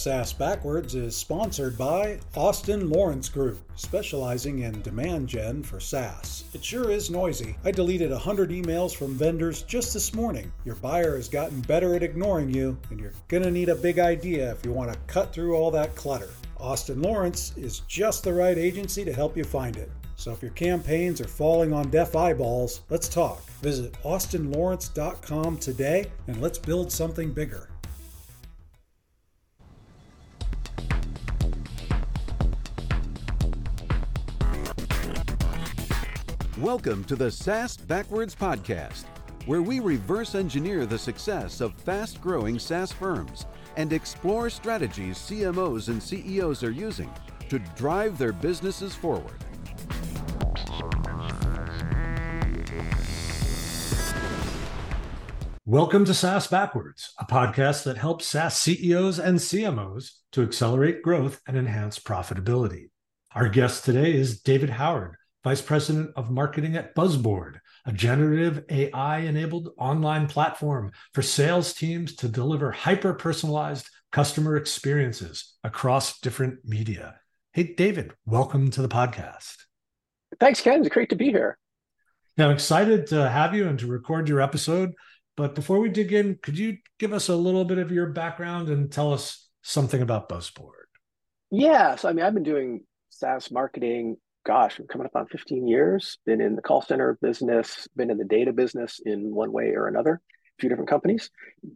SaaS 0.00 0.32
Backwards 0.32 0.94
is 0.94 1.14
sponsored 1.14 1.76
by 1.76 2.18
Austin 2.34 2.88
Lawrence 2.88 3.28
Group, 3.28 3.58
specializing 3.74 4.60
in 4.60 4.80
demand 4.80 5.28
gen 5.28 5.62
for 5.62 5.78
SaaS. 5.78 6.44
It 6.54 6.64
sure 6.64 6.90
is 6.90 7.10
noisy. 7.10 7.54
I 7.66 7.70
deleted 7.70 8.10
100 8.10 8.48
emails 8.48 8.96
from 8.96 9.12
vendors 9.12 9.62
just 9.62 9.92
this 9.92 10.14
morning. 10.14 10.50
Your 10.64 10.76
buyer 10.76 11.16
has 11.16 11.28
gotten 11.28 11.60
better 11.60 11.94
at 11.94 12.02
ignoring 12.02 12.48
you, 12.48 12.78
and 12.88 12.98
you're 12.98 13.12
going 13.28 13.42
to 13.42 13.50
need 13.50 13.68
a 13.68 13.74
big 13.74 13.98
idea 13.98 14.50
if 14.50 14.64
you 14.64 14.72
want 14.72 14.90
to 14.90 14.98
cut 15.00 15.34
through 15.34 15.54
all 15.54 15.70
that 15.72 15.94
clutter. 15.96 16.30
Austin 16.58 17.02
Lawrence 17.02 17.52
is 17.58 17.80
just 17.80 18.24
the 18.24 18.32
right 18.32 18.56
agency 18.56 19.04
to 19.04 19.12
help 19.12 19.36
you 19.36 19.44
find 19.44 19.76
it. 19.76 19.90
So 20.16 20.32
if 20.32 20.40
your 20.40 20.52
campaigns 20.52 21.20
are 21.20 21.28
falling 21.28 21.74
on 21.74 21.90
deaf 21.90 22.16
eyeballs, 22.16 22.80
let's 22.88 23.08
talk. 23.08 23.42
Visit 23.60 23.92
austinlawrence.com 24.02 25.58
today 25.58 26.06
and 26.26 26.40
let's 26.40 26.58
build 26.58 26.90
something 26.90 27.32
bigger. 27.32 27.69
Welcome 36.60 37.04
to 37.04 37.16
the 37.16 37.30
SaaS 37.30 37.78
Backwards 37.78 38.34
Podcast, 38.34 39.04
where 39.46 39.62
we 39.62 39.80
reverse 39.80 40.34
engineer 40.34 40.84
the 40.84 40.98
success 40.98 41.62
of 41.62 41.72
fast 41.72 42.20
growing 42.20 42.58
SaaS 42.58 42.92
firms 42.92 43.46
and 43.78 43.94
explore 43.94 44.50
strategies 44.50 45.16
CMOs 45.16 45.88
and 45.88 46.02
CEOs 46.02 46.62
are 46.62 46.70
using 46.70 47.10
to 47.48 47.60
drive 47.76 48.18
their 48.18 48.34
businesses 48.34 48.94
forward. 48.94 49.38
Welcome 55.64 56.04
to 56.04 56.12
SaaS 56.12 56.46
Backwards, 56.46 57.14
a 57.18 57.24
podcast 57.24 57.84
that 57.84 57.96
helps 57.96 58.26
SaaS 58.26 58.54
CEOs 58.58 59.18
and 59.18 59.38
CMOs 59.38 60.10
to 60.32 60.42
accelerate 60.42 61.00
growth 61.00 61.40
and 61.46 61.56
enhance 61.56 61.98
profitability. 61.98 62.90
Our 63.34 63.48
guest 63.48 63.86
today 63.86 64.12
is 64.12 64.42
David 64.42 64.68
Howard, 64.68 65.16
Vice 65.42 65.62
President 65.62 66.10
of 66.16 66.30
Marketing 66.30 66.76
at 66.76 66.94
Buzzboard, 66.94 67.62
a 67.86 67.92
generative 67.92 68.62
AI 68.68 69.20
enabled 69.20 69.70
online 69.78 70.26
platform 70.26 70.92
for 71.14 71.22
sales 71.22 71.72
teams 71.72 72.14
to 72.16 72.28
deliver 72.28 72.70
hyper 72.70 73.14
personalized 73.14 73.88
customer 74.12 74.58
experiences 74.58 75.56
across 75.64 76.20
different 76.20 76.58
media. 76.66 77.18
Hey, 77.54 77.72
David, 77.74 78.12
welcome 78.26 78.70
to 78.72 78.82
the 78.82 78.88
podcast. 78.88 79.56
Thanks, 80.38 80.60
Ken. 80.60 80.80
It's 80.80 80.90
great 80.90 81.08
to 81.08 81.16
be 81.16 81.30
here. 81.30 81.56
Now, 82.36 82.48
I'm 82.48 82.54
excited 82.54 83.06
to 83.06 83.26
have 83.26 83.54
you 83.54 83.66
and 83.66 83.78
to 83.78 83.86
record 83.86 84.28
your 84.28 84.42
episode. 84.42 84.92
But 85.38 85.54
before 85.54 85.80
we 85.80 85.88
dig 85.88 86.12
in, 86.12 86.38
could 86.42 86.58
you 86.58 86.76
give 86.98 87.14
us 87.14 87.30
a 87.30 87.34
little 87.34 87.64
bit 87.64 87.78
of 87.78 87.90
your 87.90 88.08
background 88.08 88.68
and 88.68 88.92
tell 88.92 89.10
us 89.10 89.48
something 89.62 90.02
about 90.02 90.28
Buzzboard? 90.28 90.88
Yeah. 91.50 91.96
So, 91.96 92.10
I 92.10 92.12
mean, 92.12 92.26
I've 92.26 92.34
been 92.34 92.42
doing 92.42 92.84
SaaS 93.08 93.50
marketing 93.50 94.18
gosh, 94.50 94.80
I'm 94.80 94.88
coming 94.88 95.06
up 95.06 95.14
on 95.14 95.28
15 95.28 95.68
years, 95.68 96.18
been 96.26 96.40
in 96.40 96.56
the 96.56 96.62
call 96.62 96.82
center 96.82 97.16
business, 97.22 97.86
been 97.94 98.10
in 98.10 98.18
the 98.18 98.24
data 98.24 98.52
business 98.52 98.98
in 99.06 99.32
one 99.32 99.52
way 99.52 99.74
or 99.76 99.86
another, 99.86 100.14
a 100.14 100.60
few 100.60 100.68
different 100.68 100.90
companies. 100.90 101.30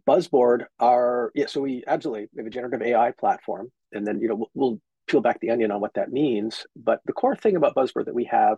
Buzzboard 0.05 0.65
are, 0.77 1.31
yeah, 1.35 1.45
so 1.45 1.61
we 1.61 1.85
absolutely 1.87 2.27
we 2.33 2.41
have 2.41 2.47
a 2.47 2.49
generative 2.49 2.81
AI 2.81 3.13
platform. 3.17 3.71
And 3.93 4.05
then, 4.05 4.19
you 4.19 4.27
know, 4.27 4.35
we'll, 4.35 4.51
we'll 4.53 4.81
peel 5.07 5.21
back 5.21 5.39
the 5.39 5.51
onion 5.51 5.71
on 5.71 5.79
what 5.79 5.93
that 5.93 6.11
means. 6.11 6.65
But 6.75 6.99
the 7.05 7.13
core 7.13 7.37
thing 7.37 7.55
about 7.55 7.75
Buzzboard 7.75 8.07
that 8.07 8.13
we 8.13 8.25
have 8.25 8.57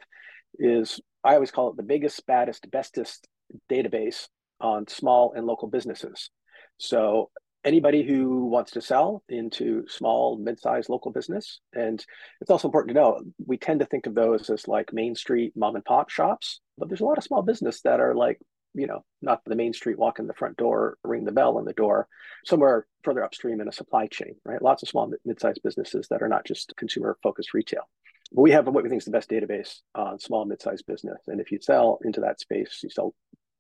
is 0.58 1.00
I 1.24 1.36
always 1.36 1.52
call 1.52 1.70
it 1.70 1.78
the 1.78 1.84
biggest, 1.84 2.26
baddest, 2.26 2.72
bestest 2.72 3.28
database 3.70 4.30
on 4.60 4.88
small 4.88 5.34
and 5.36 5.46
local 5.46 5.68
businesses. 5.68 6.32
So 6.80 7.30
anybody 7.68 8.02
who 8.02 8.46
wants 8.46 8.72
to 8.72 8.82
sell 8.82 9.22
into 9.28 9.86
small, 9.90 10.38
mid-sized 10.38 10.90
local 10.90 11.12
business. 11.12 11.60
And 11.74 12.04
it's 12.40 12.50
also 12.50 12.70
important 12.70 12.96
to 12.96 13.02
know 13.02 13.22
we 13.46 13.58
tend 13.58 13.82
to 13.82 13.86
think 13.86 14.08
of 14.08 14.16
those 14.16 14.50
as 14.50 14.68
like 14.68 14.94
Main 14.94 15.16
Street 15.16 15.52
mom 15.56 15.76
and 15.76 15.84
pop 15.84 16.10
shops, 16.10 16.62
but 16.78 16.88
there's 16.88 17.02
a 17.02 17.06
lot 17.06 17.18
of 17.18 17.26
small 17.26 17.42
business 17.42 17.82
that 17.82 18.00
are 18.00 18.16
like, 18.16 18.40
you 18.74 18.88
know, 18.88 19.04
not 19.22 19.42
the 19.46 19.56
main 19.56 19.74
street, 19.74 19.98
walk 19.98 20.20
in 20.20 20.28
the 20.28 20.34
front 20.34 20.56
door, 20.56 20.98
ring 21.04 21.26
the 21.26 21.32
bell 21.32 21.58
on 21.58 21.66
the 21.66 21.74
door, 21.74 22.08
somewhere 22.46 22.86
further 23.04 23.24
upstream 23.24 23.60
in 23.60 23.68
a 23.68 23.72
supply 23.74 24.08
chain, 24.08 24.36
right? 24.46 24.62
Lots 24.62 24.84
of 24.84 24.90
small, 24.90 25.12
mid-sized 25.26 25.62
businesses 25.64 26.08
that 26.10 26.22
are 26.22 26.30
not 26.30 26.46
just 26.46 26.74
consumer-focused 26.78 27.54
retail. 27.54 27.90
But 28.32 28.44
we 28.44 28.52
have 28.52 28.68
what 28.68 28.84
we 28.84 28.90
think 28.90 29.02
is 29.02 29.06
the 29.06 29.12
best 29.12 29.30
database 29.30 29.80
on 29.96 30.20
small, 30.20 30.46
mid-sized 30.46 30.86
business. 30.86 31.20
And 31.28 31.42
if 31.42 31.52
you 31.52 31.60
sell 31.62 32.00
into 32.04 32.22
that 32.22 32.40
space, 32.40 32.80
you 32.84 32.90
sell 32.90 33.14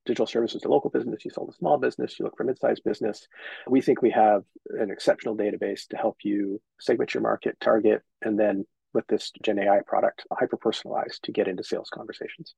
digital 0.07 0.25
services 0.25 0.61
to 0.61 0.69
local 0.69 0.89
business, 0.89 1.23
you 1.23 1.31
sell 1.31 1.45
to 1.45 1.53
small 1.53 1.77
business, 1.77 2.17
you 2.17 2.25
look 2.25 2.37
for 2.37 2.43
mid-sized 2.43 2.83
business. 2.83 3.27
We 3.67 3.81
think 3.81 4.01
we 4.01 4.11
have 4.11 4.43
an 4.69 4.89
exceptional 4.89 5.35
database 5.35 5.87
to 5.89 5.97
help 5.97 6.17
you 6.23 6.61
segment 6.79 7.13
your 7.13 7.21
market, 7.21 7.57
target, 7.59 8.01
and 8.21 8.39
then 8.39 8.65
with 8.93 9.05
this 9.07 9.31
Gen 9.43 9.59
AI 9.59 9.81
product, 9.85 10.25
hyper 10.31 10.57
personalized 10.57 11.23
to 11.23 11.31
get 11.31 11.47
into 11.47 11.63
sales 11.63 11.89
conversations. 11.93 12.55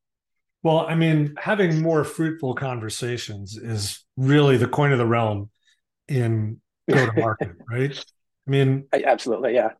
Well, 0.61 0.79
I 0.79 0.95
mean, 0.95 1.35
having 1.37 1.81
more 1.81 2.03
fruitful 2.03 2.53
conversations 2.55 3.57
is 3.57 4.05
really 4.15 4.57
the 4.57 4.67
coin 4.67 4.91
of 4.91 4.97
the 4.97 5.05
realm 5.05 5.49
in 6.07 6.61
go 6.89 7.05
to 7.05 7.19
market, 7.19 7.51
right? 7.69 7.97
I 8.47 8.51
mean, 8.51 8.85
absolutely, 8.93 9.53
yeah. 9.53 9.71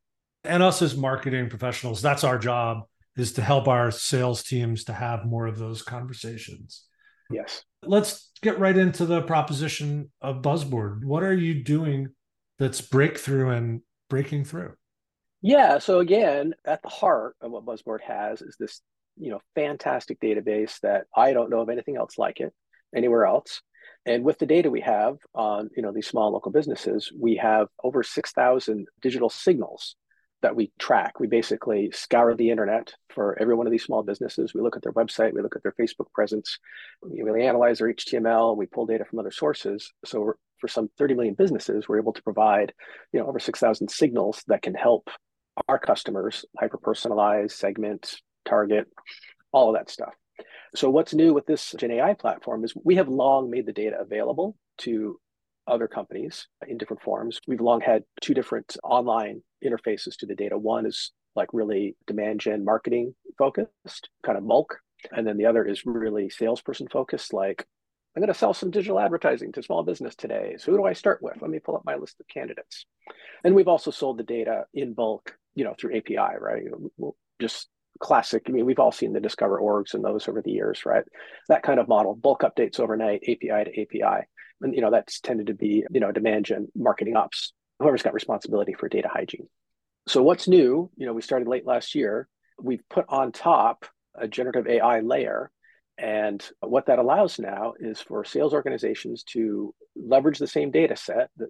And 0.43 0.63
us 0.63 0.81
as 0.81 0.95
marketing 0.95 1.49
professionals, 1.49 2.01
that's 2.01 2.23
our 2.23 2.37
job 2.37 2.83
is 3.17 3.33
to 3.33 3.41
help 3.41 3.67
our 3.67 3.91
sales 3.91 4.43
teams 4.43 4.85
to 4.85 4.93
have 4.93 5.25
more 5.25 5.47
of 5.47 5.59
those 5.59 5.81
conversations. 5.81 6.85
Yes. 7.29 7.63
Let's 7.83 8.31
get 8.41 8.59
right 8.59 8.75
into 8.75 9.05
the 9.05 9.21
proposition 9.21 10.11
of 10.21 10.41
Buzzboard. 10.41 11.05
What 11.05 11.23
are 11.23 11.33
you 11.33 11.63
doing 11.63 12.09
that's 12.57 12.81
breakthrough 12.81 13.49
and 13.49 13.81
breaking 14.09 14.45
through? 14.45 14.73
Yeah. 15.41 15.79
So 15.79 15.99
again, 15.99 16.53
at 16.65 16.81
the 16.81 16.89
heart 16.89 17.35
of 17.41 17.51
what 17.51 17.65
Buzzboard 17.65 18.01
has 18.05 18.41
is 18.41 18.57
this, 18.59 18.81
you 19.17 19.31
know, 19.31 19.39
fantastic 19.55 20.19
database 20.19 20.79
that 20.81 21.05
I 21.15 21.33
don't 21.33 21.49
know 21.49 21.61
of 21.61 21.69
anything 21.69 21.95
else 21.95 22.17
like 22.17 22.39
it 22.39 22.53
anywhere 22.95 23.25
else. 23.25 23.61
And 24.05 24.23
with 24.23 24.39
the 24.39 24.45
data 24.45 24.69
we 24.69 24.81
have 24.81 25.17
on, 25.35 25.69
you 25.75 25.83
know, 25.83 25.91
these 25.91 26.07
small 26.07 26.31
local 26.31 26.51
businesses, 26.51 27.11
we 27.17 27.35
have 27.35 27.67
over 27.83 28.01
6,000 28.01 28.87
digital 29.01 29.29
signals 29.29 29.95
that 30.41 30.55
we 30.55 30.71
track. 30.79 31.19
We 31.19 31.27
basically 31.27 31.91
scour 31.91 32.35
the 32.35 32.49
internet 32.49 32.93
for 33.09 33.37
every 33.39 33.55
one 33.55 33.67
of 33.67 33.71
these 33.71 33.83
small 33.83 34.03
businesses. 34.03 34.53
We 34.53 34.61
look 34.61 34.75
at 34.75 34.83
their 34.83 34.93
website, 34.93 35.33
we 35.33 35.41
look 35.41 35.55
at 35.55 35.63
their 35.63 35.75
Facebook 35.79 36.11
presence, 36.13 36.59
we 37.01 37.21
really 37.21 37.45
analyze 37.45 37.79
their 37.79 37.93
HTML, 37.93 38.55
we 38.55 38.65
pull 38.65 38.85
data 38.85 39.05
from 39.05 39.19
other 39.19 39.31
sources. 39.31 39.91
So 40.05 40.33
for 40.59 40.67
some 40.67 40.89
30 40.97 41.15
million 41.15 41.33
businesses, 41.33 41.87
we're 41.87 41.99
able 41.99 42.13
to 42.13 42.23
provide, 42.23 42.73
you 43.11 43.19
know, 43.19 43.27
over 43.27 43.39
6,000 43.39 43.89
signals 43.89 44.43
that 44.47 44.61
can 44.61 44.73
help 44.73 45.09
our 45.67 45.79
customers 45.79 46.45
hyper 46.57 46.77
personalize, 46.77 47.51
segment, 47.51 48.21
target, 48.45 48.87
all 49.51 49.69
of 49.69 49.75
that 49.75 49.89
stuff. 49.89 50.13
So 50.75 50.89
what's 50.89 51.13
new 51.13 51.33
with 51.33 51.45
this 51.45 51.73
Gen 51.77 51.91
AI 51.91 52.13
platform 52.13 52.63
is 52.63 52.73
we 52.83 52.95
have 52.95 53.09
long 53.09 53.49
made 53.49 53.65
the 53.65 53.73
data 53.73 53.97
available 53.99 54.55
to 54.79 55.19
other 55.69 55.87
companies 55.87 56.47
in 56.67 56.77
different 56.77 57.01
forms. 57.01 57.39
We've 57.47 57.61
long 57.61 57.81
had 57.81 58.03
two 58.21 58.33
different 58.33 58.75
online 58.83 59.41
interfaces 59.63 60.17
to 60.17 60.25
the 60.25 60.35
data. 60.35 60.57
One 60.57 60.85
is 60.85 61.11
like 61.35 61.49
really 61.53 61.95
demand 62.07 62.39
gen 62.39 62.65
marketing 62.65 63.15
focused, 63.37 64.09
kind 64.25 64.37
of 64.37 64.47
bulk. 64.47 64.79
And 65.11 65.25
then 65.25 65.37
the 65.37 65.45
other 65.45 65.65
is 65.65 65.85
really 65.85 66.29
salesperson 66.29 66.87
focused, 66.89 67.33
like 67.33 67.65
I'm 68.15 68.21
going 68.21 68.33
to 68.33 68.37
sell 68.37 68.53
some 68.53 68.71
digital 68.71 68.99
advertising 68.99 69.51
to 69.53 69.63
small 69.63 69.83
business 69.83 70.15
today. 70.15 70.55
So 70.57 70.71
who 70.71 70.77
do 70.77 70.85
I 70.85 70.93
start 70.93 71.19
with? 71.21 71.41
Let 71.41 71.51
me 71.51 71.59
pull 71.59 71.75
up 71.75 71.83
my 71.85 71.95
list 71.95 72.19
of 72.19 72.27
candidates. 72.27 72.85
And 73.43 73.55
we've 73.55 73.67
also 73.67 73.91
sold 73.91 74.17
the 74.17 74.23
data 74.23 74.63
in 74.73 74.93
bulk, 74.93 75.35
you 75.55 75.63
know, 75.63 75.75
through 75.79 75.95
API, 75.97 76.37
right? 76.39 76.63
Just 77.39 77.69
classic. 77.99 78.43
I 78.47 78.51
mean, 78.51 78.65
we've 78.65 78.79
all 78.79 78.91
seen 78.91 79.13
the 79.13 79.19
DiscoverOrgs 79.19 79.93
and 79.93 80.03
those 80.03 80.27
over 80.27 80.41
the 80.41 80.51
years, 80.51 80.85
right? 80.85 81.03
That 81.47 81.63
kind 81.63 81.79
of 81.79 81.87
model, 81.87 82.15
bulk 82.15 82.41
updates 82.41 82.79
overnight, 82.79 83.23
API 83.23 83.65
to 83.65 83.81
API. 83.81 84.25
And, 84.61 84.75
you 84.75 84.81
know, 84.81 84.91
that's 84.91 85.19
tended 85.19 85.47
to 85.47 85.53
be, 85.53 85.85
you 85.89 85.99
know, 85.99 86.11
demand 86.11 86.45
gen 86.45 86.67
marketing 86.75 87.15
ops, 87.15 87.53
whoever's 87.79 88.03
got 88.03 88.13
responsibility 88.13 88.73
for 88.73 88.89
data 88.89 89.09
hygiene. 89.11 89.47
So 90.07 90.23
what's 90.23 90.47
new, 90.47 90.89
you 90.95 91.05
know, 91.05 91.13
we 91.13 91.21
started 91.21 91.47
late 91.47 91.65
last 91.65 91.95
year. 91.95 92.27
We've 92.61 92.83
put 92.89 93.05
on 93.09 93.31
top 93.31 93.85
a 94.15 94.27
generative 94.27 94.67
AI 94.67 94.99
layer. 95.01 95.51
And 95.97 96.43
what 96.61 96.87
that 96.87 96.99
allows 96.99 97.39
now 97.39 97.73
is 97.79 97.99
for 97.99 98.23
sales 98.23 98.53
organizations 98.53 99.23
to 99.33 99.73
leverage 99.95 100.39
the 100.39 100.47
same 100.47 100.71
data 100.71 100.95
set, 100.95 101.29
the 101.37 101.47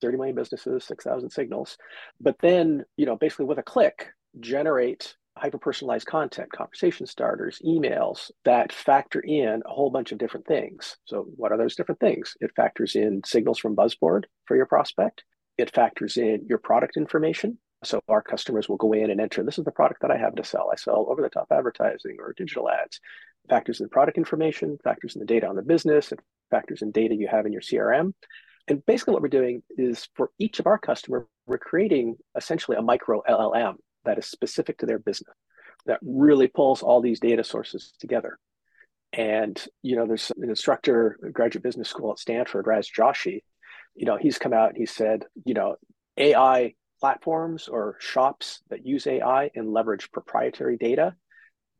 30 0.00 0.16
million 0.16 0.34
businesses, 0.34 0.84
6,000 0.84 1.30
signals, 1.30 1.76
but 2.20 2.36
then, 2.40 2.84
you 2.96 3.06
know, 3.06 3.16
basically 3.16 3.44
with 3.44 3.58
a 3.58 3.62
click, 3.62 4.08
generate 4.38 5.14
hyper 5.40 5.58
personalized 5.58 6.06
content, 6.06 6.52
conversation 6.52 7.06
starters, 7.06 7.60
emails 7.64 8.30
that 8.44 8.72
factor 8.72 9.20
in 9.20 9.62
a 9.64 9.70
whole 9.70 9.90
bunch 9.90 10.12
of 10.12 10.18
different 10.18 10.46
things. 10.46 10.96
So, 11.06 11.26
what 11.36 11.50
are 11.50 11.58
those 11.58 11.74
different 11.74 12.00
things? 12.00 12.36
It 12.40 12.52
factors 12.54 12.94
in 12.94 13.22
signals 13.24 13.58
from 13.58 13.74
Buzzboard 13.74 14.26
for 14.44 14.56
your 14.56 14.66
prospect, 14.66 15.24
it 15.56 15.74
factors 15.74 16.16
in 16.16 16.46
your 16.48 16.58
product 16.58 16.96
information. 16.96 17.58
So, 17.82 18.00
our 18.08 18.22
customers 18.22 18.68
will 18.68 18.76
go 18.76 18.92
in 18.92 19.10
and 19.10 19.20
enter 19.20 19.42
this 19.42 19.58
is 19.58 19.64
the 19.64 19.72
product 19.72 20.02
that 20.02 20.10
I 20.10 20.18
have 20.18 20.34
to 20.34 20.44
sell. 20.44 20.70
I 20.72 20.76
sell 20.76 21.06
over 21.08 21.22
the 21.22 21.30
top 21.30 21.48
advertising 21.50 22.16
or 22.18 22.34
digital 22.36 22.68
ads. 22.68 23.00
It 23.44 23.50
factors 23.50 23.80
in 23.80 23.88
product 23.88 24.18
information, 24.18 24.78
factors 24.84 25.16
in 25.16 25.20
the 25.20 25.26
data 25.26 25.48
on 25.48 25.56
the 25.56 25.62
business, 25.62 26.12
it 26.12 26.20
factors 26.50 26.82
in 26.82 26.90
data 26.90 27.14
you 27.14 27.28
have 27.28 27.46
in 27.46 27.52
your 27.52 27.62
CRM. 27.62 28.12
And 28.68 28.84
basically, 28.84 29.14
what 29.14 29.22
we're 29.22 29.28
doing 29.28 29.62
is 29.78 30.08
for 30.14 30.30
each 30.38 30.60
of 30.60 30.66
our 30.66 30.78
customers, 30.78 31.24
we're 31.46 31.58
creating 31.58 32.16
essentially 32.36 32.76
a 32.76 32.82
micro 32.82 33.22
LLM 33.28 33.76
that 34.04 34.18
is 34.18 34.26
specific 34.26 34.78
to 34.78 34.86
their 34.86 34.98
business 34.98 35.34
that 35.86 35.98
really 36.02 36.48
pulls 36.48 36.82
all 36.82 37.00
these 37.00 37.20
data 37.20 37.44
sources 37.44 37.92
together. 38.00 38.38
And 39.12 39.62
you 39.82 39.96
know, 39.96 40.06
there's 40.06 40.30
an 40.36 40.48
instructor, 40.48 41.18
graduate 41.32 41.62
business 41.62 41.88
school 41.88 42.12
at 42.12 42.18
Stanford, 42.18 42.66
Raz 42.66 42.88
Joshi. 42.88 43.42
You 43.94 44.06
know, 44.06 44.16
he's 44.16 44.38
come 44.38 44.52
out 44.52 44.70
and 44.70 44.78
he 44.78 44.86
said, 44.86 45.24
you 45.44 45.54
know, 45.54 45.76
AI 46.16 46.74
platforms 47.00 47.66
or 47.66 47.96
shops 47.98 48.62
that 48.68 48.86
use 48.86 49.06
AI 49.06 49.50
and 49.54 49.72
leverage 49.72 50.12
proprietary 50.12 50.76
data, 50.76 51.14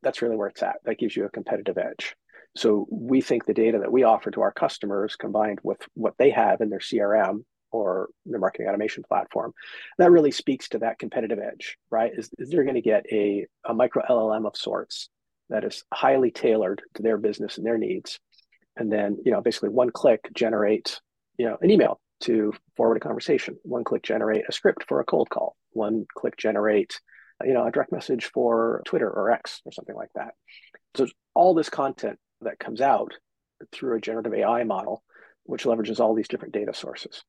that's 0.03 0.23
really 0.23 0.37
where 0.37 0.49
it's 0.49 0.63
at. 0.63 0.77
That 0.85 0.99
gives 0.99 1.15
you 1.15 1.27
a 1.27 1.31
competitive 1.31 1.79
edge. 1.79 2.17
So 2.57 2.87
we 2.91 3.21
think 3.21 3.45
the 3.45 3.55
data 3.55 3.79
that 3.79 3.93
we 3.93 4.03
offer 4.03 4.31
to 4.33 4.41
our 4.41 4.53
customers 4.53 5.15
combined 5.15 5.61
with 5.63 5.79
what 5.95 6.15
they 6.19 6.31
have 6.31 6.61
in 6.61 6.71
their 6.71 6.81
CRM 6.81 7.45
or 7.71 8.09
the 8.27 8.39
marketing 8.39 8.69
automation 8.69 9.03
platform, 9.03 9.53
that 9.99 10.11
really 10.11 10.31
speaks 10.31 10.69
to 10.69 10.79
that 10.79 10.99
competitive 10.99 11.39
edge, 11.39 11.77
right? 11.91 12.13
Is, 12.17 12.31
is 12.39 12.51
they're 12.51 12.65
going 12.65 12.75
to 12.75 12.81
get 12.81 13.07
a, 13.13 13.47
a 13.65 13.75
micro 13.75 14.03
LLM 14.09 14.47
of 14.47 14.57
sorts 14.57 15.09
that 15.51 15.65
is 15.65 15.85
highly 15.93 16.31
tailored 16.31 16.83
to 16.95 17.03
their 17.03 17.19
business 17.19 17.59
and 17.59 17.67
their 17.67 17.79
needs. 17.79 18.19
And 18.77 18.91
then, 18.91 19.19
you 19.25 19.33
know, 19.33 19.41
basically 19.41 19.69
one 19.71 19.91
click 19.91 20.29
generate, 20.35 21.01
you 21.37 21.47
know, 21.47 21.59
an 21.61 21.71
email 21.71 22.01
to 22.21 22.53
forward 22.77 22.97
a 22.97 23.01
conversation, 23.01 23.57
one 23.63 23.85
click 23.85 24.03
generate 24.03 24.45
a 24.49 24.53
script 24.53 24.85
for 24.89 25.01
a 25.01 25.05
cold 25.05 25.29
call, 25.29 25.57
one 25.71 26.07
click 26.15 26.37
generate, 26.37 27.01
you 27.45 27.53
know, 27.53 27.67
a 27.67 27.71
direct 27.71 27.93
message 27.93 28.31
for 28.33 28.83
Twitter 28.85 29.11
or 29.11 29.31
X 29.31 29.61
or 29.65 29.73
something 29.73 29.97
like 29.97 30.11
that. 30.15 30.35
So 30.95 31.07
all 31.35 31.55
this 31.55 31.69
content 31.69 32.19
that 32.43 32.59
comes 32.59 32.81
out 32.81 33.15
through 33.73 33.97
a 33.97 34.01
generative 34.01 34.35
AI 34.35 34.65
model, 34.65 35.03
which 35.45 35.65
leverages 35.65 36.01
all 36.01 36.15
these 36.15 36.29
different 36.29 36.55
data 36.55 36.75
sources. 36.75 37.23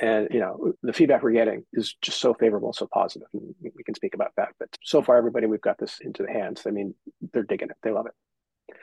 And 0.00 0.28
you 0.30 0.40
know, 0.40 0.72
the 0.82 0.92
feedback 0.92 1.22
we're 1.22 1.32
getting 1.32 1.64
is 1.72 1.94
just 2.00 2.20
so 2.20 2.34
favorable, 2.34 2.72
so 2.72 2.86
positive. 2.92 3.28
And 3.32 3.54
we 3.60 3.82
can 3.84 3.94
speak 3.94 4.14
about 4.14 4.32
that. 4.36 4.50
But 4.58 4.68
so 4.82 5.02
far, 5.02 5.16
everybody 5.16 5.46
we've 5.46 5.60
got 5.60 5.78
this 5.78 5.98
into 6.00 6.22
the 6.22 6.30
hands. 6.30 6.62
I 6.66 6.70
mean, 6.70 6.94
they're 7.32 7.42
digging 7.42 7.70
it. 7.70 7.76
They 7.82 7.90
love 7.90 8.06
it. 8.06 8.12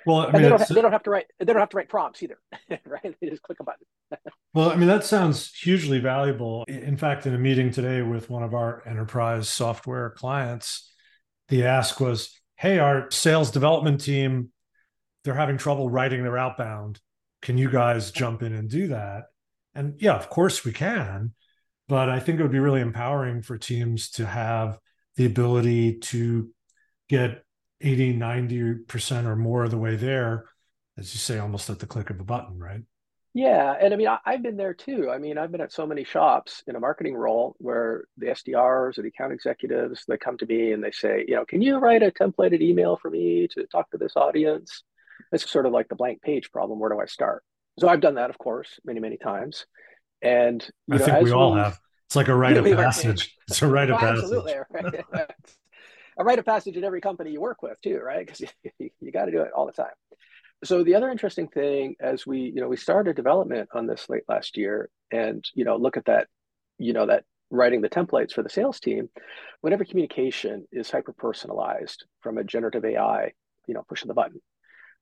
Well, 0.05 0.19
I 0.19 0.31
mean, 0.31 0.41
they 0.41 0.49
don't, 0.49 0.59
have, 0.59 0.67
they, 0.67 0.81
don't 0.81 0.91
have, 0.91 1.03
to 1.03 1.09
write. 1.09 1.25
They 1.39 1.45
don't 1.45 1.57
have 1.57 1.69
to 1.69 1.77
write 1.77 1.89
prompts 1.89 2.21
either, 2.21 2.37
right? 2.85 3.15
They 3.21 3.29
just 3.29 3.41
click 3.41 3.57
a 3.61 3.63
button. 3.63 3.85
well, 4.53 4.69
I 4.69 4.75
mean, 4.75 4.87
that 4.89 5.05
sounds 5.05 5.53
hugely 5.53 5.99
valuable. 5.99 6.65
In 6.67 6.97
fact, 6.97 7.25
in 7.25 7.33
a 7.33 7.37
meeting 7.37 7.71
today 7.71 8.01
with 8.01 8.29
one 8.29 8.43
of 8.43 8.53
our 8.53 8.85
enterprise 8.85 9.47
software 9.47 10.09
clients, 10.11 10.93
the 11.47 11.65
ask 11.65 12.01
was, 12.01 12.37
"Hey, 12.57 12.79
our 12.79 13.09
sales 13.11 13.49
development 13.49 14.01
team 14.01 14.51
they're 15.27 15.35
having 15.35 15.57
trouble 15.57 15.89
writing 15.89 16.23
their 16.23 16.37
outbound. 16.37 17.01
Can 17.41 17.57
you 17.57 17.69
guys 17.69 18.11
jump 18.11 18.41
in 18.41 18.53
and 18.53 18.69
do 18.69 18.87
that? 18.87 19.25
And 19.77 19.93
yeah, 20.01 20.15
of 20.15 20.29
course 20.29 20.65
we 20.65 20.73
can. 20.73 21.33
But 21.87 22.09
I 22.09 22.19
think 22.19 22.39
it 22.39 22.43
would 22.43 22.51
be 22.51 22.59
really 22.59 22.81
empowering 22.81 23.43
for 23.43 23.57
teams 23.57 24.09
to 24.11 24.25
have 24.25 24.77
the 25.15 25.25
ability 25.25 25.99
to 25.99 26.49
get 27.07 27.43
80, 27.79 28.15
90% 28.17 29.25
or 29.25 29.35
more 29.35 29.63
of 29.63 29.71
the 29.71 29.77
way 29.77 29.95
there, 29.95 30.45
as 30.97 31.13
you 31.13 31.19
say, 31.19 31.37
almost 31.37 31.69
at 31.69 31.79
the 31.79 31.85
click 31.85 32.09
of 32.09 32.19
a 32.19 32.23
button, 32.23 32.59
right? 32.59 32.81
Yeah. 33.33 33.75
And 33.79 33.93
I 33.93 33.97
mean, 33.97 34.07
I, 34.07 34.19
have 34.25 34.41
been 34.41 34.57
there 34.57 34.73
too. 34.73 35.11
I 35.11 35.19
mean, 35.19 35.37
I've 35.37 35.51
been 35.51 35.61
at 35.61 35.71
so 35.71 35.85
many 35.85 36.03
shops 36.03 36.63
in 36.65 36.75
a 36.75 36.79
marketing 36.79 37.13
role 37.13 37.55
where 37.59 38.05
the 38.17 38.27
SDRs 38.27 38.97
or 38.97 39.03
the 39.03 39.09
account 39.09 39.31
executives, 39.31 40.03
they 40.07 40.17
come 40.17 40.37
to 40.39 40.45
me 40.47 40.71
and 40.71 40.83
they 40.83 40.91
say, 40.91 41.23
you 41.27 41.35
know, 41.35 41.45
can 41.45 41.61
you 41.61 41.77
write 41.77 42.01
a 42.01 42.09
templated 42.09 42.61
email 42.61 42.97
for 42.97 43.11
me 43.11 43.47
to 43.49 43.67
talk 43.67 43.91
to 43.91 43.97
this 43.97 44.13
audience? 44.15 44.83
It's 45.31 45.49
sort 45.49 45.67
of 45.67 45.71
like 45.71 45.87
the 45.87 45.95
blank 45.95 46.23
page 46.23 46.51
problem. 46.51 46.79
Where 46.79 46.89
do 46.89 46.99
I 46.99 47.05
start? 47.05 47.43
So 47.79 47.87
I've 47.87 48.01
done 48.01 48.15
that, 48.15 48.29
of 48.29 48.37
course, 48.37 48.79
many, 48.85 48.99
many 48.99 49.17
times. 49.17 49.65
And 50.21 50.67
I 50.91 50.97
know, 50.97 51.05
think 51.05 51.21
we 51.21 51.31
all 51.31 51.53
have. 51.55 51.79
It's 52.07 52.15
like 52.15 52.27
a 52.27 52.35
rite 52.35 52.57
of 52.57 52.65
passage. 52.77 53.35
It's 53.47 53.61
a 53.61 53.67
rite 53.67 53.89
of 53.89 53.97
oh, 53.97 53.99
passage. 53.99 54.23
Absolutely. 54.23 54.55
Right? 54.71 55.05
a 56.17 56.23
rite 56.23 56.39
of 56.39 56.45
passage 56.45 56.75
in 56.75 56.83
every 56.83 57.01
company 57.01 57.31
you 57.31 57.41
work 57.41 57.61
with 57.61 57.79
too, 57.81 57.99
right? 57.99 58.25
Because 58.25 58.41
you, 58.79 58.89
you 58.99 59.11
got 59.11 59.25
to 59.25 59.31
do 59.31 59.41
it 59.41 59.51
all 59.55 59.65
the 59.65 59.71
time. 59.71 59.93
So 60.63 60.83
the 60.83 60.95
other 60.95 61.09
interesting 61.09 61.47
thing, 61.47 61.95
as 61.99 62.25
we, 62.25 62.39
you 62.39 62.61
know, 62.61 62.67
we 62.67 62.77
started 62.77 63.15
development 63.15 63.69
on 63.73 63.85
this 63.85 64.09
late 64.09 64.23
last 64.27 64.57
year, 64.57 64.89
and 65.11 65.45
you 65.53 65.63
know, 65.63 65.77
look 65.77 65.97
at 65.97 66.05
that, 66.05 66.27
you 66.79 66.93
know, 66.93 67.05
that 67.05 67.25
writing 67.51 67.81
the 67.81 67.89
templates 67.89 68.33
for 68.33 68.43
the 68.43 68.49
sales 68.49 68.79
team. 68.79 69.09
Whenever 69.61 69.85
communication 69.85 70.67
is 70.71 70.89
hyper 70.89 71.13
personalized 71.13 72.05
from 72.21 72.37
a 72.37 72.43
generative 72.43 72.85
AI, 72.85 73.33
you 73.67 73.73
know, 73.73 73.83
pushing 73.87 74.07
the 74.07 74.13
button, 74.13 74.41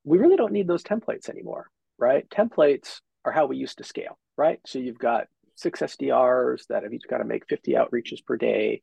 we 0.04 0.18
really 0.18 0.36
don't 0.36 0.51
need 0.51 0.68
those 0.68 0.83
templates 0.83 1.30
anymore, 1.30 1.68
right? 1.97 2.30
Templates 2.30 3.00
are 3.24 3.31
how 3.31 3.45
we 3.45 3.57
used 3.57 3.77
to 3.80 3.83
scale, 3.83 4.18
right? 4.38 4.59
So 4.65 4.80
you've 4.80 5.00
got 5.00 5.27
six 5.56 5.80
SDRs 5.80 6.68
that 6.68 6.83
have 6.83 6.94
each 6.94 7.07
got 7.09 7.19
to 7.19 7.25
make 7.25 7.47
50 7.47 7.74
outreaches 7.74 8.24
per 8.25 8.38
day. 8.38 8.81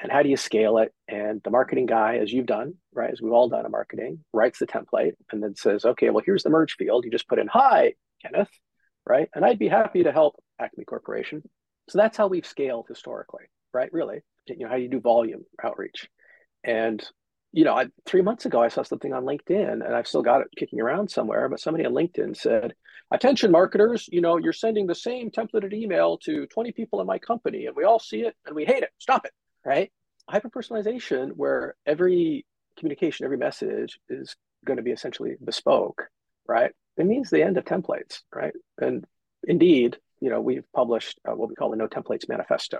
And 0.00 0.10
how 0.10 0.22
do 0.22 0.28
you 0.28 0.36
scale 0.36 0.78
it? 0.78 0.92
And 1.06 1.40
the 1.44 1.50
marketing 1.50 1.86
guy, 1.86 2.18
as 2.18 2.32
you've 2.32 2.46
done, 2.46 2.74
right, 2.92 3.10
as 3.12 3.20
we've 3.20 3.32
all 3.32 3.48
done 3.48 3.64
in 3.64 3.70
marketing, 3.70 4.24
writes 4.32 4.58
the 4.58 4.66
template 4.66 5.12
and 5.30 5.42
then 5.42 5.54
says, 5.54 5.84
okay, 5.84 6.10
well, 6.10 6.22
here's 6.24 6.42
the 6.42 6.50
merge 6.50 6.74
field. 6.74 7.04
You 7.04 7.10
just 7.10 7.28
put 7.28 7.38
in, 7.38 7.46
hi, 7.46 7.94
Kenneth, 8.22 8.50
right? 9.06 9.28
And 9.34 9.44
I'd 9.44 9.58
be 9.58 9.68
happy 9.68 10.02
to 10.02 10.12
help 10.12 10.34
Acme 10.58 10.84
Corporation. 10.84 11.42
So 11.88 11.98
that's 11.98 12.16
how 12.16 12.26
we've 12.26 12.46
scaled 12.46 12.86
historically, 12.88 13.44
right? 13.72 13.92
Really, 13.92 14.20
you 14.46 14.58
know, 14.60 14.68
how 14.68 14.76
you 14.76 14.88
do 14.88 15.00
volume 15.00 15.44
outreach. 15.62 16.08
And 16.64 17.04
you 17.54 17.64
know, 17.64 17.74
I, 17.76 17.86
three 18.04 18.20
months 18.20 18.46
ago, 18.46 18.60
I 18.60 18.68
saw 18.68 18.82
something 18.82 19.12
on 19.12 19.24
LinkedIn 19.24 19.72
and 19.72 19.94
I've 19.94 20.08
still 20.08 20.22
got 20.22 20.40
it 20.40 20.48
kicking 20.56 20.80
around 20.80 21.08
somewhere, 21.08 21.48
but 21.48 21.60
somebody 21.60 21.86
on 21.86 21.92
LinkedIn 21.92 22.36
said, 22.36 22.74
attention 23.12 23.52
marketers, 23.52 24.08
you 24.10 24.20
know, 24.20 24.38
you're 24.38 24.52
sending 24.52 24.88
the 24.88 24.94
same 24.94 25.30
templated 25.30 25.72
email 25.72 26.18
to 26.18 26.46
20 26.46 26.72
people 26.72 27.00
in 27.00 27.06
my 27.06 27.18
company 27.18 27.66
and 27.66 27.76
we 27.76 27.84
all 27.84 28.00
see 28.00 28.22
it 28.22 28.34
and 28.44 28.56
we 28.56 28.64
hate 28.64 28.82
it. 28.82 28.90
Stop 28.98 29.24
it. 29.24 29.30
Right. 29.64 29.92
Hyper 30.28 30.50
personalization, 30.50 31.30
where 31.36 31.76
every 31.86 32.44
communication, 32.76 33.24
every 33.24 33.38
message 33.38 34.00
is 34.08 34.34
going 34.64 34.78
to 34.78 34.82
be 34.82 34.90
essentially 34.90 35.36
bespoke. 35.42 36.08
Right. 36.48 36.72
It 36.96 37.06
means 37.06 37.30
the 37.30 37.42
end 37.42 37.56
of 37.56 37.64
templates. 37.64 38.22
Right. 38.34 38.54
And 38.78 39.04
indeed, 39.46 39.96
you 40.20 40.28
know, 40.28 40.40
we've 40.40 40.64
published 40.74 41.20
uh, 41.24 41.36
what 41.36 41.48
we 41.48 41.54
call 41.54 41.70
the 41.70 41.76
No 41.76 41.86
Templates 41.86 42.28
Manifesto, 42.28 42.78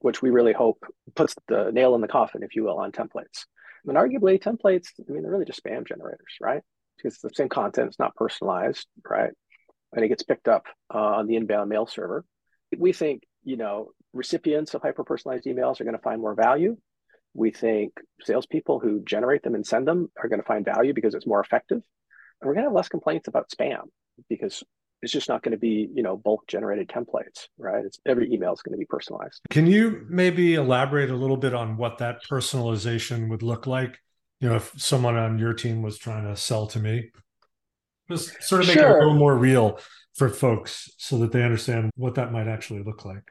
which 0.00 0.22
we 0.22 0.30
really 0.30 0.52
hope 0.52 0.84
puts 1.14 1.36
the 1.46 1.70
nail 1.70 1.94
in 1.94 2.00
the 2.00 2.08
coffin, 2.08 2.42
if 2.42 2.56
you 2.56 2.64
will, 2.64 2.78
on 2.78 2.90
templates. 2.90 3.44
And 3.88 3.98
arguably, 3.98 4.40
templates, 4.42 4.88
I 4.98 5.12
mean, 5.12 5.22
they're 5.22 5.32
really 5.32 5.44
just 5.44 5.62
spam 5.62 5.86
generators, 5.86 6.36
right? 6.40 6.62
Because 6.96 7.14
it's 7.14 7.22
the 7.22 7.30
same 7.34 7.48
content, 7.48 7.88
it's 7.88 7.98
not 7.98 8.14
personalized, 8.14 8.86
right? 9.08 9.30
And 9.92 10.04
it 10.04 10.08
gets 10.08 10.22
picked 10.22 10.48
up 10.48 10.66
uh, 10.94 10.98
on 10.98 11.26
the 11.26 11.36
inbound 11.36 11.70
mail 11.70 11.86
server. 11.86 12.24
We 12.76 12.92
think, 12.92 13.22
you 13.44 13.56
know, 13.56 13.90
recipients 14.12 14.74
of 14.74 14.82
hyper 14.82 15.04
personalized 15.04 15.46
emails 15.46 15.80
are 15.80 15.84
going 15.84 15.96
to 15.96 16.02
find 16.02 16.20
more 16.20 16.34
value. 16.34 16.76
We 17.34 17.50
think 17.50 17.92
salespeople 18.22 18.80
who 18.80 19.02
generate 19.04 19.42
them 19.42 19.54
and 19.54 19.66
send 19.66 19.86
them 19.86 20.10
are 20.22 20.28
going 20.28 20.40
to 20.40 20.46
find 20.46 20.64
value 20.64 20.92
because 20.92 21.14
it's 21.14 21.26
more 21.26 21.40
effective. 21.40 21.78
And 22.40 22.48
we're 22.48 22.54
going 22.54 22.64
to 22.64 22.70
have 22.70 22.76
less 22.76 22.88
complaints 22.88 23.28
about 23.28 23.50
spam 23.50 23.84
because 24.28 24.62
it's 25.02 25.12
just 25.12 25.28
not 25.28 25.42
going 25.42 25.52
to 25.52 25.58
be 25.58 25.88
you 25.94 26.02
know 26.02 26.16
bulk 26.16 26.46
generated 26.46 26.88
templates 26.88 27.46
right 27.58 27.84
it's 27.84 27.98
every 28.06 28.32
email 28.32 28.52
is 28.52 28.62
going 28.62 28.72
to 28.72 28.78
be 28.78 28.84
personalized 28.84 29.40
can 29.50 29.66
you 29.66 30.04
maybe 30.08 30.54
elaborate 30.54 31.10
a 31.10 31.16
little 31.16 31.36
bit 31.36 31.54
on 31.54 31.76
what 31.76 31.98
that 31.98 32.22
personalization 32.30 33.28
would 33.28 33.42
look 33.42 33.66
like 33.66 33.98
you 34.40 34.48
know 34.48 34.56
if 34.56 34.72
someone 34.76 35.16
on 35.16 35.38
your 35.38 35.54
team 35.54 35.82
was 35.82 35.98
trying 35.98 36.24
to 36.24 36.36
sell 36.36 36.66
to 36.66 36.78
me 36.78 37.10
just 38.10 38.42
sort 38.42 38.62
of 38.62 38.68
make 38.68 38.78
sure. 38.78 38.88
it 38.88 38.96
a 38.96 38.98
little 38.98 39.14
more 39.14 39.36
real 39.36 39.78
for 40.14 40.28
folks 40.28 40.90
so 40.98 41.18
that 41.18 41.32
they 41.32 41.42
understand 41.42 41.90
what 41.96 42.14
that 42.14 42.32
might 42.32 42.48
actually 42.48 42.82
look 42.82 43.04
like 43.04 43.30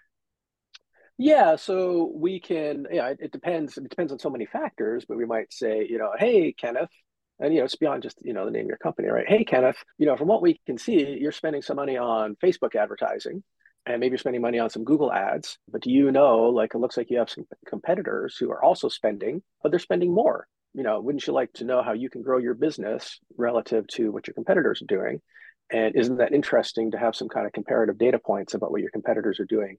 yeah, 1.19 1.55
so 1.55 2.11
we 2.13 2.39
can, 2.39 2.85
yeah, 2.91 3.07
it, 3.07 3.17
it, 3.19 3.31
depends. 3.31 3.75
It 3.77 3.89
depends 3.89 4.11
on 4.11 4.19
so 4.19 4.29
many 4.29 4.45
factors, 4.45 5.03
but 5.07 5.17
we 5.17 5.25
might 5.25 5.51
say, 5.51 5.87
you 5.89 5.97
know, 5.97 6.11
hey, 6.15 6.53
Kenneth, 6.53 6.91
and 7.39 7.53
you 7.53 7.59
know 7.59 7.65
it's 7.65 7.75
beyond 7.75 8.03
just 8.03 8.17
you 8.23 8.33
know 8.33 8.45
the 8.45 8.51
name 8.51 8.63
of 8.63 8.67
your 8.67 8.77
company 8.77 9.07
right? 9.07 9.27
Hey 9.27 9.43
kenneth 9.43 9.77
you 9.97 10.05
know 10.05 10.15
from 10.15 10.27
what 10.27 10.41
we 10.41 10.59
can 10.65 10.77
see 10.77 11.17
you're 11.19 11.31
spending 11.31 11.61
some 11.61 11.75
money 11.75 11.97
on 11.97 12.35
facebook 12.43 12.75
advertising 12.75 13.43
and 13.85 13.99
maybe 13.99 14.11
you're 14.11 14.17
spending 14.17 14.41
money 14.41 14.59
on 14.59 14.69
some 14.69 14.83
google 14.83 15.11
ads. 15.11 15.57
But 15.71 15.81
do 15.81 15.91
you 15.91 16.11
know 16.11 16.49
like 16.49 16.73
it 16.73 16.79
looks 16.79 16.97
like 16.97 17.09
you 17.09 17.19
have 17.19 17.29
some 17.29 17.45
competitors 17.67 18.37
who 18.37 18.51
are 18.51 18.63
also 18.63 18.89
spending 18.89 19.41
but 19.61 19.71
they're 19.71 19.79
spending 19.79 20.13
more. 20.13 20.47
You 20.73 20.83
know 20.83 20.99
wouldn't 20.99 21.25
you 21.25 21.33
like 21.33 21.53
to 21.53 21.65
know 21.65 21.81
how 21.81 21.93
you 21.93 22.09
can 22.09 22.21
grow 22.21 22.37
your 22.37 22.53
business 22.53 23.19
relative 23.37 23.87
to 23.93 24.11
what 24.11 24.27
your 24.27 24.33
competitors 24.33 24.81
are 24.81 24.85
doing? 24.85 25.21
And 25.69 25.95
isn't 25.95 26.17
that 26.17 26.33
interesting 26.33 26.91
to 26.91 26.97
have 26.97 27.15
some 27.15 27.27
kind 27.27 27.45
of 27.45 27.51
comparative 27.51 27.97
data 27.97 28.19
points 28.19 28.53
about 28.53 28.71
what 28.71 28.81
your 28.81 28.91
competitors 28.91 29.39
are 29.39 29.45
doing 29.45 29.77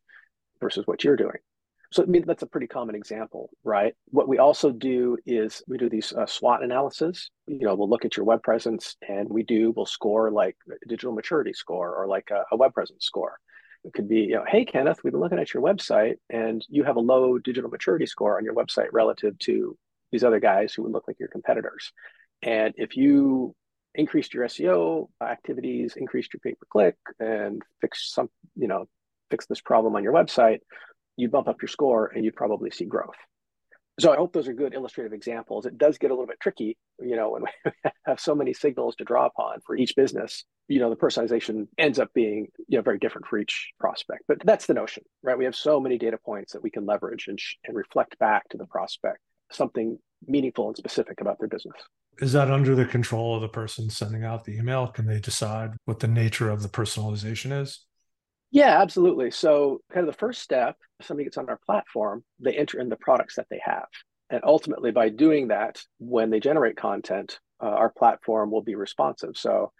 versus 0.60 0.86
what 0.86 1.02
you're 1.02 1.16
doing 1.16 1.38
so 1.90 2.02
I 2.02 2.07
mean 2.07 2.25
that's 2.26 2.42
a 2.42 2.47
pretty 2.47 2.66
common 2.66 2.95
example, 2.95 3.50
right? 3.64 3.95
What 4.11 4.28
we 4.28 4.38
also 4.38 4.71
do 4.71 5.16
is 5.26 5.62
we 5.66 5.78
do 5.78 5.88
these 5.88 6.12
uh, 6.12 6.26
SWOT 6.26 6.62
analysis. 6.62 7.30
You 7.47 7.61
know, 7.61 7.75
we'll 7.75 7.88
look 7.88 8.04
at 8.04 8.16
your 8.16 8.26
web 8.26 8.42
presence, 8.42 8.97
and 9.09 9.28
we 9.28 9.42
do 9.42 9.73
we'll 9.75 9.87
score 9.87 10.30
like 10.30 10.57
a 10.71 10.88
digital 10.88 11.14
maturity 11.14 11.52
score 11.52 11.95
or 11.95 12.07
like 12.07 12.28
a, 12.30 12.45
a 12.52 12.57
web 12.57 12.75
presence 12.75 13.07
score. 13.07 13.38
It 13.85 13.95
could 13.95 14.09
be, 14.09 14.21
you 14.21 14.35
know, 14.35 14.45
hey 14.47 14.64
Kenneth, 14.64 14.99
we've 15.02 15.12
been 15.12 15.21
looking 15.21 15.38
at 15.38 15.54
your 15.54 15.62
website, 15.62 16.16
and 16.28 16.64
you 16.68 16.85
have 16.85 16.97
a 16.97 17.00
low 17.00 17.38
digital 17.38 17.71
maturity 17.71 18.07
score 18.07 18.37
on 18.37 18.45
your 18.45 18.54
website 18.54 18.88
relative 18.92 19.38
to 19.40 19.76
these 20.12 20.25
other 20.25 20.40
guys 20.40 20.75
who 20.75 20.83
would 20.83 20.92
look 20.92 21.07
like 21.09 21.18
your 21.18 21.28
competitors. 21.28 21.92
And 22.42 22.75
if 22.76 22.97
you 22.97 23.54
increased 23.95 24.35
your 24.35 24.45
SEO 24.47 25.09
activities, 25.23 25.95
increased 25.97 26.33
your 26.35 26.40
pay 26.40 26.52
per 26.52 26.66
click, 26.71 26.97
and 27.18 27.62
fix 27.80 28.12
some, 28.12 28.28
you 28.57 28.68
know, 28.68 28.87
fix 29.30 29.47
this 29.47 29.61
problem 29.61 29.97
on 29.97 30.02
your 30.02 30.12
website, 30.12 30.61
you 31.18 31.28
bump 31.28 31.48
up 31.48 31.60
your 31.60 31.68
score 31.68 32.06
and 32.14 32.25
you 32.25 32.32
probably 32.32 32.70
see 32.70 32.84
growth. 32.84 33.16
So 34.00 34.12
I 34.12 34.16
hope 34.16 34.32
those 34.32 34.46
are 34.46 34.52
good 34.52 34.75
illustrative 34.75 35.12
examples. 35.12 35.66
It 35.66 35.76
does 35.76 35.98
get 35.98 36.12
a 36.12 36.14
little 36.14 36.28
bit 36.28 36.38
tricky, 36.40 36.78
you 37.00 37.16
know, 37.16 37.30
when 37.30 37.42
we 37.64 37.90
have 38.06 38.20
so 38.20 38.32
many 38.32 38.54
signals 38.54 38.94
to 38.96 39.04
draw 39.04 39.26
upon 39.26 39.58
for 39.66 39.76
each 39.76 39.96
business. 39.96 40.44
You 40.68 40.78
know, 40.78 40.90
the 40.90 40.96
personalization 40.96 41.66
ends 41.76 41.98
up 41.98 42.12
being, 42.14 42.46
you 42.68 42.78
know, 42.78 42.82
very 42.82 43.00
different 43.00 43.26
for 43.26 43.38
each 43.38 43.72
prospect. 43.80 44.22
But 44.28 44.38
that's 44.44 44.66
the 44.66 44.75
notion, 44.75 45.02
right? 45.25 45.37
We 45.37 45.46
have 45.46 45.56
so 45.56 45.80
many 45.80 45.98
data 45.98 46.18
points 46.25 46.52
that 46.52 46.62
we 46.62 46.70
can 46.70 46.87
leverage 46.87 47.26
and, 47.26 47.40
sh- 47.40 47.56
and 47.64 47.76
reflect 47.76 48.16
back 48.20 48.48
to 48.50 48.56
the 48.56 48.66
prospect 48.66 49.18
something 49.50 49.98
meaningful 50.26 50.68
and 50.68 50.76
specific 50.76 51.20
about 51.20 51.38
their 51.38 51.48
business. 51.48 51.76
Is 52.20 52.32
that 52.32 52.50
under 52.50 52.75
the 52.75 52.84
control 52.84 53.34
of 53.34 53.40
the 53.40 53.48
person 53.48 53.90
sending 53.90 54.25
out 54.25 54.44
the 54.44 54.56
email? 54.56 54.88
Can 54.88 55.06
they 55.06 55.20
decide 55.20 55.70
what 55.84 56.00
the 56.00 56.08
nature 56.08 56.50
of 56.50 56.62
the 56.62 56.68
personalization 56.68 57.58
is? 57.62 57.87
Yeah, 58.50 58.80
absolutely. 58.80 59.30
So, 59.30 59.82
kind 59.92 60.08
of 60.08 60.12
the 60.14 60.18
first 60.18 60.40
step, 60.42 60.76
somebody 61.02 61.24
gets 61.24 61.36
on 61.36 61.48
our 61.48 61.60
platform, 61.66 62.24
they 62.40 62.54
enter 62.56 62.80
in 62.80 62.88
the 62.88 62.96
products 62.96 63.36
that 63.36 63.46
they 63.50 63.60
have. 63.62 63.86
And 64.30 64.40
ultimately, 64.44 64.90
by 64.90 65.10
doing 65.10 65.48
that, 65.48 65.82
when 65.98 66.30
they 66.30 66.40
generate 66.40 66.76
content, 66.76 67.40
uh, 67.62 67.66
our 67.66 67.90
platform 67.90 68.50
will 68.50 68.62
be 68.62 68.74
responsive. 68.74 69.36
So, 69.36 69.72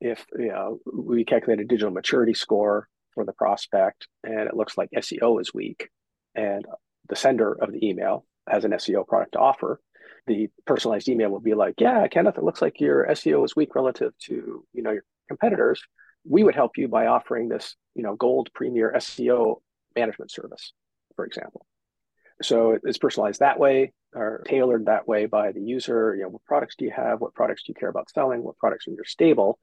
if 0.00 0.24
you 0.38 0.48
know 0.48 0.80
we 0.92 1.24
calculate 1.24 1.60
a 1.60 1.64
digital 1.64 1.92
maturity 1.92 2.34
score 2.34 2.88
for 3.14 3.24
the 3.24 3.32
prospect 3.32 4.08
and 4.24 4.48
it 4.48 4.56
looks 4.56 4.76
like 4.76 4.90
SEO 4.96 5.38
is 5.40 5.54
weak, 5.54 5.90
and 6.34 6.64
the 7.08 7.16
sender 7.16 7.52
of 7.52 7.72
the 7.72 7.86
email 7.86 8.24
has 8.48 8.64
an 8.64 8.72
SEO 8.72 9.06
product 9.06 9.32
to 9.32 9.38
offer, 9.38 9.80
the 10.26 10.48
personalized 10.66 11.08
email 11.08 11.28
will 11.30 11.40
be 11.40 11.54
like, 11.54 11.74
"Yeah, 11.78 12.06
Kenneth, 12.08 12.38
it 12.38 12.44
looks 12.44 12.62
like 12.62 12.80
your 12.80 13.04
SEO 13.10 13.44
is 13.44 13.54
weak 13.56 13.74
relative 13.74 14.16
to 14.26 14.64
you 14.72 14.82
know 14.82 14.92
your 14.92 15.04
competitors. 15.28 15.82
We 16.28 16.42
would 16.44 16.54
help 16.54 16.76
you 16.76 16.88
by 16.88 17.06
offering 17.06 17.48
this 17.48 17.76
you 17.94 18.02
know 18.02 18.16
gold 18.16 18.50
premier 18.54 18.92
SEO 18.96 19.60
management 19.96 20.30
service, 20.30 20.72
for 21.16 21.24
example." 21.24 21.66
So 22.42 22.78
it's 22.82 22.98
personalized 22.98 23.40
that 23.40 23.58
way 23.58 23.92
or 24.14 24.42
tailored 24.46 24.86
that 24.86 25.06
way 25.06 25.26
by 25.26 25.52
the 25.52 25.60
user. 25.60 26.14
You 26.14 26.22
know, 26.22 26.28
what 26.30 26.44
products 26.44 26.76
do 26.76 26.84
you 26.84 26.90
have? 26.90 27.20
What 27.20 27.34
products 27.34 27.62
do 27.64 27.70
you 27.70 27.74
care 27.74 27.88
about 27.88 28.10
selling? 28.10 28.42
What 28.42 28.58
products 28.58 28.86
are 28.88 28.92
your 28.92 29.04
stable? 29.04 29.58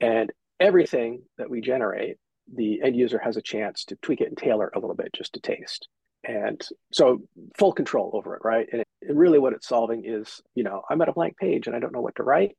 And 0.00 0.30
everything 0.58 1.22
that 1.38 1.50
we 1.50 1.60
generate, 1.60 2.16
the 2.54 2.82
end 2.82 2.96
user 2.96 3.18
has 3.18 3.36
a 3.36 3.42
chance 3.42 3.84
to 3.86 3.96
tweak 3.96 4.20
it 4.20 4.28
and 4.28 4.36
tailor 4.36 4.70
a 4.74 4.78
little 4.78 4.96
bit 4.96 5.12
just 5.12 5.34
to 5.34 5.40
taste. 5.40 5.88
And 6.24 6.60
so 6.92 7.22
full 7.56 7.72
control 7.72 8.10
over 8.14 8.36
it, 8.36 8.42
right? 8.44 8.68
And, 8.70 8.82
it, 8.82 8.86
really 9.08 9.38
what 9.38 9.54
it's 9.54 9.66
solving 9.66 10.04
is, 10.04 10.42
you 10.54 10.62
know, 10.62 10.82
I'm 10.88 11.00
at 11.00 11.08
a 11.08 11.12
blank 11.12 11.38
page 11.38 11.66
and 11.66 11.74
I 11.74 11.78
don't 11.78 11.92
know 11.92 12.02
what 12.02 12.16
to 12.16 12.22
write 12.22 12.56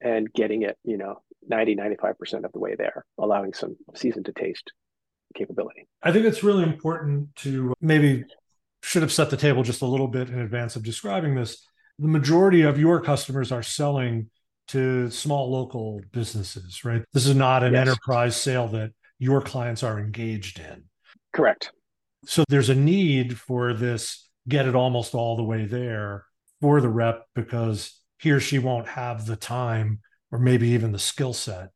and 0.00 0.32
getting 0.32 0.62
it, 0.62 0.76
you 0.84 0.96
know, 0.96 1.22
90, 1.48 1.76
95% 1.76 2.44
of 2.44 2.52
the 2.52 2.58
way 2.58 2.74
there, 2.76 3.04
allowing 3.18 3.52
some 3.52 3.76
season 3.94 4.24
to 4.24 4.32
taste 4.32 4.72
capability. 5.34 5.86
I 6.02 6.12
think 6.12 6.24
it's 6.26 6.42
really 6.42 6.62
important 6.62 7.34
to 7.36 7.74
maybe 7.80 8.24
should 8.82 9.02
have 9.02 9.12
set 9.12 9.30
the 9.30 9.36
table 9.36 9.62
just 9.62 9.82
a 9.82 9.86
little 9.86 10.08
bit 10.08 10.28
in 10.28 10.38
advance 10.38 10.76
of 10.76 10.82
describing 10.82 11.34
this. 11.34 11.66
The 11.98 12.08
majority 12.08 12.62
of 12.62 12.78
your 12.78 13.00
customers 13.00 13.50
are 13.50 13.62
selling 13.62 14.30
to 14.68 15.10
small 15.10 15.50
local 15.50 16.00
businesses, 16.12 16.84
right? 16.84 17.02
This 17.12 17.26
is 17.26 17.34
not 17.34 17.64
an 17.64 17.72
yes. 17.72 17.88
enterprise 17.88 18.36
sale 18.36 18.68
that 18.68 18.92
your 19.18 19.40
clients 19.40 19.82
are 19.82 19.98
engaged 19.98 20.60
in. 20.60 20.84
Correct. 21.32 21.72
So 22.24 22.44
there's 22.48 22.68
a 22.68 22.74
need 22.74 23.38
for 23.38 23.74
this 23.74 24.28
get 24.48 24.66
it 24.66 24.74
almost 24.74 25.14
all 25.14 25.36
the 25.36 25.42
way 25.42 25.66
there 25.66 26.24
for 26.60 26.80
the 26.80 26.88
rep 26.88 27.26
because 27.34 27.98
he 28.18 28.30
or 28.30 28.40
she 28.40 28.58
won't 28.58 28.88
have 28.88 29.26
the 29.26 29.36
time 29.36 30.00
or 30.30 30.38
maybe 30.38 30.68
even 30.68 30.92
the 30.92 30.98
skill 30.98 31.32
set 31.32 31.70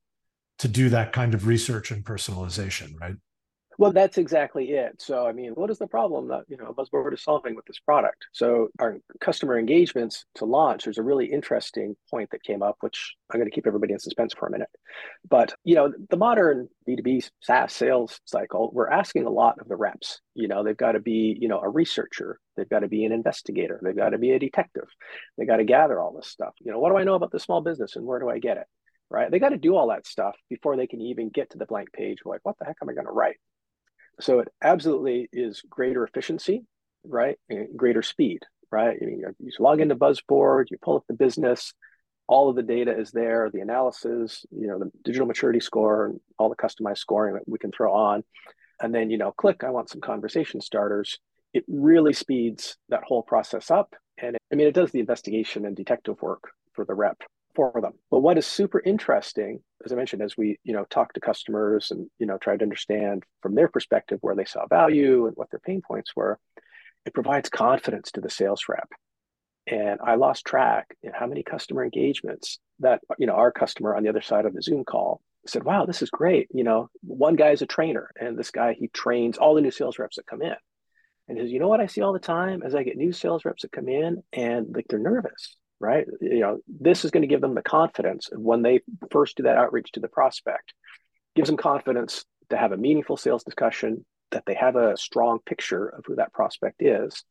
to 0.59 0.69
do 0.69 0.89
that 0.91 1.13
kind 1.13 1.35
of 1.35 1.47
research 1.47 1.91
and 1.91 2.05
personalization, 2.05 2.93
right? 3.01 3.15
Well, 3.83 3.93
that's 3.93 4.17
exactly 4.17 4.71
it. 4.71 5.03
So, 5.03 5.27
I 5.27 5.33
mean, 5.33 5.55
what 5.55 5.69
is 5.69 5.79
the 5.79 5.89
problem 5.89 6.29
that 6.29 6.45
you 6.47 6.57
know 6.57 6.73
Buzzboard 6.73 7.13
is 7.15 7.25
solving 7.25 7.57
with 7.57 7.65
this 7.65 7.81
product? 7.81 8.27
So, 8.31 8.69
our 8.79 8.99
customer 9.21 9.59
engagements 9.59 10.25
to 10.37 10.45
launch. 10.45 10.85
There's 10.85 10.99
a 10.99 11.03
really 11.03 11.27
interesting 11.27 11.97
point 12.09 12.31
that 12.31 12.45
came 12.45 12.63
up, 12.63 12.77
which 12.79 13.17
I'm 13.29 13.41
going 13.41 13.51
to 13.51 13.55
keep 13.55 13.67
everybody 13.67 13.93
in 13.93 13.99
suspense 13.99 14.35
for 14.39 14.47
a 14.47 14.53
minute. 14.53 14.69
But 15.29 15.53
you 15.65 15.75
know, 15.75 15.93
the 16.11 16.17
modern 16.17 16.69
B2B 16.89 17.29
SaaS 17.41 17.73
sales 17.73 18.21
cycle, 18.25 18.71
we're 18.73 18.89
asking 18.89 19.27
a 19.27 19.31
lot 19.31 19.59
of 19.61 19.67
the 19.67 19.75
reps. 19.75 20.21
You 20.35 20.47
know, 20.47 20.63
they've 20.63 20.77
got 20.77 20.93
to 20.93 21.01
be 21.01 21.37
you 21.41 21.49
know 21.49 21.59
a 21.59 21.69
researcher, 21.69 22.39
they've 22.57 22.71
got 22.71 22.81
to 22.81 22.89
be 22.89 23.05
an 23.05 23.11
investigator, 23.11 23.81
they've 23.83 23.97
got 23.97 24.11
to 24.11 24.19
be 24.19 24.31
a 24.31 24.39
detective, 24.39 24.87
they 25.37 25.45
got 25.45 25.57
to 25.57 25.65
gather 25.65 25.99
all 25.99 26.15
this 26.15 26.29
stuff. 26.29 26.55
You 26.61 26.71
know, 26.71 26.79
what 26.79 26.91
do 26.91 26.99
I 26.99 27.03
know 27.03 27.17
about 27.17 27.33
the 27.33 27.41
small 27.41 27.61
business 27.61 27.97
and 27.97 28.07
where 28.07 28.21
do 28.21 28.31
I 28.31 28.39
get 28.39 28.59
it? 28.59 28.67
Right? 29.11 29.29
They 29.29 29.41
got 29.41 29.49
to 29.49 29.59
do 29.59 29.75
all 29.75 29.89
that 29.89 30.07
stuff 30.07 30.37
before 30.49 30.77
they 30.77 30.87
can 30.87 31.01
even 31.01 31.31
get 31.31 31.51
to 31.51 31.59
the 31.59 31.67
blank 31.67 31.93
page. 31.93 32.19
Like, 32.25 32.41
what 32.45 32.55
the 32.61 32.65
heck 32.65 32.77
am 32.81 32.89
I 32.89 32.95
going 32.95 33.07
to 33.07 33.13
write? 33.13 33.39
So 34.23 34.39
it 34.39 34.49
absolutely 34.63 35.29
is 35.33 35.63
greater 35.69 36.05
efficiency, 36.05 36.65
right? 37.05 37.37
And 37.51 37.69
greater 37.77 38.03
speed, 38.03 38.41
right? 38.71 38.97
You, 39.01 39.35
you 39.41 39.53
log 39.59 39.81
into 39.81 39.97
Buzzboard, 39.97 40.69
you 40.71 40.79
pull 40.81 40.97
up 40.97 41.05
the 41.09 41.15
business, 41.15 41.75
all 42.29 42.49
of 42.49 42.55
the 42.55 42.63
data 42.63 42.97
is 42.97 43.11
there, 43.11 43.51
the 43.53 43.61
analysis, 43.61 44.47
you 44.53 44.69
know, 44.69 44.79
the 44.79 44.93
digital 45.05 45.27
maturity 45.27 45.59
score, 45.59 46.07
and 46.07 46.21
all 46.39 46.49
the 46.49 46.57
customized 46.57 46.99
scoring 46.99 47.35
that 47.35 47.49
we 47.49 47.59
can 47.59 47.73
throw 47.73 47.93
on. 47.93 48.23
And 48.81 48.95
then, 48.95 49.11
you 49.11 49.19
know, 49.19 49.33
click, 49.33 49.65
I 49.65 49.71
want 49.71 49.91
some 49.91 50.01
conversation 50.01 50.61
starters. 50.61 51.19
It 51.53 51.65
really 51.67 52.13
speeds 52.13 52.77
that 52.91 53.03
whole 53.05 53.23
process 53.23 53.71
up. 53.71 53.95
And 54.19 54.37
it, 54.37 54.43
I 54.53 54.55
mean, 54.55 54.69
it 54.69 54.75
does 54.75 54.93
the 54.93 55.01
investigation 55.01 55.67
and 55.67 55.77
detective 55.77 56.23
work 56.23 56.53
for 56.75 56.85
the 56.85 56.95
rep 56.95 57.19
for 57.55 57.73
them. 57.81 57.93
But 58.11 58.21
what 58.21 58.39
is 58.39 58.47
super 58.47 58.81
interesting, 58.85 59.61
as 59.85 59.93
I 59.93 59.97
mentioned, 59.97 60.23
as 60.23 60.37
we 60.37 60.59
you 60.65 60.73
know 60.73 60.85
talk 60.85 61.13
to 61.15 61.21
customers 61.21 61.91
and 61.91 62.09
you 62.19 62.27
know 62.27 62.39
try 62.39 62.57
to 62.57 62.63
understand 62.63 63.25
from 63.41 63.55
their 63.55 63.69
perspective 63.69 64.19
where 64.21 64.35
they 64.35 64.45
saw 64.45 64.67
value 64.67 65.27
and 65.27 65.37
what 65.37 65.51
their 65.51 65.61
pain 65.61 65.83
points 65.87 66.15
were, 66.17 66.39
it 67.05 67.15
provides 67.15 67.49
confidence 67.49 68.13
to 68.13 68.21
the 68.21 68.31
sales 68.31 68.65
rep. 68.69 68.89
And 69.67 70.01
I 70.05 70.17
lost 70.17 70.45
track 70.45 70.97
in 71.03 71.13
how 71.13 71.27
many 71.27 71.43
customer 71.43 71.85
engagements 71.85 72.59
that 72.81 73.01
you 73.19 73.27
know 73.27 73.35
our 73.35 73.53
customer 73.53 73.97
on 73.97 74.03
the 74.03 74.09
other 74.09 74.23
side 74.23 74.47
of 74.47 74.55
the 74.55 74.63
Zoom 74.63 74.85
call 74.85 75.21
said, 75.47 75.65
"Wow, 75.65 75.87
this 75.87 76.03
is 76.03 76.11
great." 76.11 76.49
You 76.53 76.65
know, 76.65 76.91
one 77.03 77.37
guy 77.37 77.51
is 77.51 77.63
a 77.63 77.67
trainer, 77.67 78.11
and 78.21 78.39
this 78.39 78.51
guy 78.51 78.75
he 78.75 78.89
trains 78.89 79.39
all 79.39 79.55
the 79.55 79.61
new 79.61 79.71
sales 79.71 79.99
reps 79.99 80.17
that 80.17 80.27
come 80.27 80.43
in. 80.43 80.55
And 81.29 81.39
he 81.39 81.45
says, 81.45 81.53
"You 81.53 81.61
know 81.61 81.69
what 81.69 81.81
I 81.81 81.87
see 81.87 82.03
all 82.03 82.13
the 82.13 82.19
time 82.19 82.63
as 82.63 82.75
I 82.75 82.83
get 82.83 82.97
new 82.97 83.13
sales 83.13 83.45
reps 83.45 83.63
that 83.63 83.73
come 83.73 83.89
in, 83.89 84.23
and 84.33 84.75
like 84.75 84.87
they're 84.89 84.99
nervous 84.99 85.57
right? 85.83 86.07
You 86.21 86.41
know, 86.41 86.59
this 86.69 87.05
is 87.05 87.11
going 87.11 87.23
to 87.23 87.29
give 87.29 87.41
them 87.41 87.55
the 87.55 87.63
confidence 87.63 88.29
when 88.33 88.63
they 88.63 88.81
first 89.11 89.37
do 89.37 89.43
that 89.43 89.59
outreach 89.59 89.93
to 89.93 90.01
the 90.01 90.09
prospect, 90.09 90.73
gives 91.35 91.49
them 91.49 91.57
confidence 91.57 92.25
to 92.51 92.57
have 92.57 92.73
a 92.73 92.77
meaningful 92.77 93.17
sales 93.17 93.45
discussion, 93.45 94.05
that 94.31 94.45
they 94.47 94.55
have 94.55 94.77
a 94.77 94.97
strong 94.97 95.41
picture 95.45 95.89
of 95.89 96.05
who 96.07 96.17
that 96.17 96.33
prospect 96.33 96.81
is, 96.81 97.25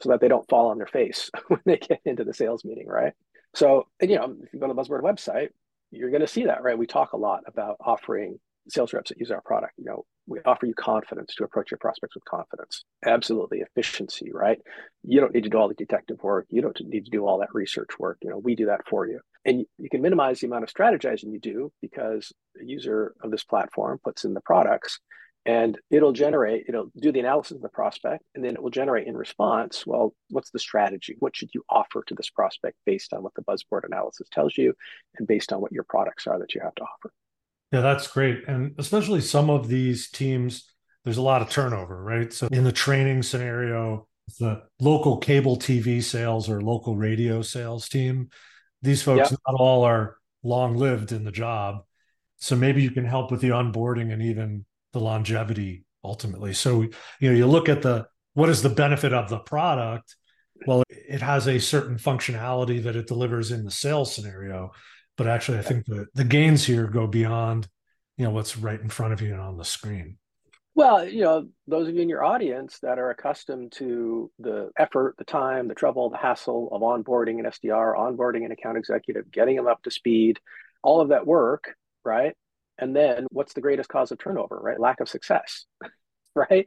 so 0.00 0.10
that 0.10 0.20
they 0.20 0.28
don't 0.28 0.48
fall 0.48 0.70
on 0.70 0.78
their 0.78 0.86
face 0.86 1.30
when 1.48 1.60
they 1.64 1.76
get 1.76 2.00
into 2.04 2.24
the 2.24 2.34
sales 2.34 2.64
meeting, 2.64 2.88
right? 2.88 3.12
So, 3.54 3.86
and, 4.00 4.10
you 4.10 4.16
know, 4.16 4.34
if 4.42 4.52
you 4.52 4.58
go 4.58 4.66
to 4.66 4.72
the 4.72 4.74
Buzzboard 4.74 5.04
website, 5.04 5.48
you're 5.90 6.10
going 6.10 6.22
to 6.22 6.26
see 6.26 6.46
that, 6.46 6.62
right? 6.62 6.76
We 6.76 6.86
talk 6.86 7.12
a 7.12 7.18
lot 7.18 7.42
about 7.46 7.76
offering 7.80 8.38
sales 8.68 8.92
reps 8.92 9.10
that 9.10 9.20
use 9.20 9.30
our 9.30 9.42
product. 9.42 9.74
You 9.76 9.84
know, 9.84 10.04
we 10.26 10.40
offer 10.44 10.66
you 10.66 10.74
confidence 10.74 11.34
to 11.34 11.44
approach 11.44 11.70
your 11.70 11.78
prospects 11.78 12.14
with 12.14 12.24
confidence. 12.24 12.84
Absolutely 13.04 13.60
efficiency, 13.60 14.30
right? 14.32 14.58
You 15.02 15.20
don't 15.20 15.34
need 15.34 15.44
to 15.44 15.50
do 15.50 15.58
all 15.58 15.68
the 15.68 15.74
detective 15.74 16.22
work. 16.22 16.46
You 16.48 16.62
don't 16.62 16.78
need 16.82 17.04
to 17.04 17.10
do 17.10 17.26
all 17.26 17.38
that 17.38 17.54
research 17.54 17.98
work. 17.98 18.18
You 18.22 18.30
know, 18.30 18.38
we 18.38 18.54
do 18.54 18.66
that 18.66 18.86
for 18.88 19.06
you. 19.06 19.20
And 19.44 19.66
you 19.78 19.90
can 19.90 20.02
minimize 20.02 20.40
the 20.40 20.46
amount 20.46 20.64
of 20.64 20.72
strategizing 20.72 21.32
you 21.32 21.40
do 21.40 21.72
because 21.80 22.32
the 22.54 22.64
user 22.64 23.14
of 23.22 23.30
this 23.30 23.44
platform 23.44 23.98
puts 24.04 24.24
in 24.24 24.34
the 24.34 24.40
products 24.40 25.00
and 25.44 25.76
it'll 25.90 26.12
generate, 26.12 26.66
it'll 26.68 26.90
do 26.96 27.10
the 27.10 27.18
analysis 27.18 27.56
of 27.56 27.62
the 27.62 27.68
prospect 27.68 28.22
and 28.36 28.44
then 28.44 28.54
it 28.54 28.62
will 28.62 28.70
generate 28.70 29.08
in 29.08 29.16
response, 29.16 29.84
well, 29.84 30.14
what's 30.30 30.50
the 30.50 30.60
strategy? 30.60 31.16
What 31.18 31.34
should 31.34 31.50
you 31.52 31.64
offer 31.68 32.04
to 32.06 32.14
this 32.14 32.30
prospect 32.30 32.76
based 32.86 33.12
on 33.12 33.24
what 33.24 33.34
the 33.34 33.42
buzzboard 33.42 33.84
analysis 33.84 34.28
tells 34.30 34.56
you 34.56 34.74
and 35.18 35.26
based 35.26 35.52
on 35.52 35.60
what 35.60 35.72
your 35.72 35.84
products 35.88 36.28
are 36.28 36.38
that 36.38 36.54
you 36.54 36.60
have 36.62 36.74
to 36.76 36.82
offer? 36.82 37.12
Yeah, 37.72 37.80
that's 37.80 38.06
great. 38.06 38.46
And 38.46 38.74
especially 38.78 39.22
some 39.22 39.48
of 39.48 39.66
these 39.66 40.10
teams, 40.10 40.70
there's 41.04 41.16
a 41.16 41.22
lot 41.22 41.42
of 41.42 41.50
turnover, 41.50 42.02
right? 42.02 42.32
So 42.32 42.48
in 42.48 42.64
the 42.64 42.72
training 42.72 43.22
scenario, 43.22 44.06
the 44.38 44.62
local 44.78 45.16
cable 45.16 45.56
TV 45.56 46.02
sales 46.02 46.48
or 46.48 46.60
local 46.60 46.96
radio 46.96 47.42
sales 47.42 47.88
team, 47.88 48.28
these 48.82 49.02
folks 49.02 49.30
yep. 49.30 49.40
not 49.48 49.56
all 49.58 49.84
are 49.84 50.16
long 50.42 50.76
lived 50.76 51.12
in 51.12 51.24
the 51.24 51.32
job. 51.32 51.84
So 52.36 52.56
maybe 52.56 52.82
you 52.82 52.90
can 52.90 53.04
help 53.04 53.30
with 53.30 53.40
the 53.40 53.50
onboarding 53.50 54.12
and 54.12 54.22
even 54.22 54.64
the 54.92 55.00
longevity 55.00 55.84
ultimately. 56.04 56.52
So 56.52 56.82
you 56.82 57.30
know, 57.30 57.32
you 57.32 57.46
look 57.46 57.68
at 57.68 57.82
the 57.82 58.06
what 58.34 58.48
is 58.48 58.62
the 58.62 58.68
benefit 58.68 59.12
of 59.12 59.28
the 59.28 59.38
product? 59.38 60.16
Well, 60.66 60.82
it 60.88 61.22
has 61.22 61.48
a 61.48 61.58
certain 61.58 61.96
functionality 61.96 62.82
that 62.82 62.96
it 62.96 63.06
delivers 63.06 63.50
in 63.50 63.64
the 63.64 63.70
sales 63.70 64.14
scenario 64.14 64.72
but 65.22 65.30
actually 65.30 65.58
i 65.58 65.62
think 65.62 65.84
the, 65.86 66.06
the 66.14 66.24
gains 66.24 66.64
here 66.64 66.86
go 66.86 67.06
beyond 67.06 67.68
you 68.16 68.24
know 68.24 68.30
what's 68.30 68.56
right 68.56 68.80
in 68.80 68.88
front 68.88 69.12
of 69.12 69.20
you 69.20 69.32
and 69.32 69.40
on 69.40 69.56
the 69.56 69.64
screen. 69.64 70.18
Well 70.74 71.06
you 71.06 71.22
know 71.22 71.48
those 71.66 71.88
of 71.88 71.94
you 71.94 72.02
in 72.02 72.08
your 72.08 72.24
audience 72.24 72.78
that 72.80 72.98
are 72.98 73.10
accustomed 73.10 73.72
to 73.72 74.30
the 74.38 74.70
effort 74.78 75.16
the 75.18 75.24
time 75.24 75.68
the 75.68 75.74
trouble 75.74 76.08
the 76.08 76.16
hassle 76.16 76.68
of 76.72 76.82
onboarding 76.82 77.38
an 77.38 77.46
sdr 77.46 77.96
onboarding 77.96 78.44
an 78.44 78.52
account 78.52 78.78
executive 78.78 79.30
getting 79.30 79.56
them 79.56 79.66
up 79.66 79.82
to 79.82 79.90
speed 79.90 80.38
all 80.82 81.00
of 81.00 81.08
that 81.08 81.26
work 81.26 81.74
right? 82.04 82.34
And 82.78 82.96
then 82.96 83.26
what's 83.30 83.52
the 83.52 83.60
greatest 83.60 83.88
cause 83.88 84.12
of 84.12 84.18
turnover 84.18 84.58
right? 84.62 84.80
Lack 84.80 85.00
of 85.00 85.08
success 85.08 85.66
right? 86.34 86.66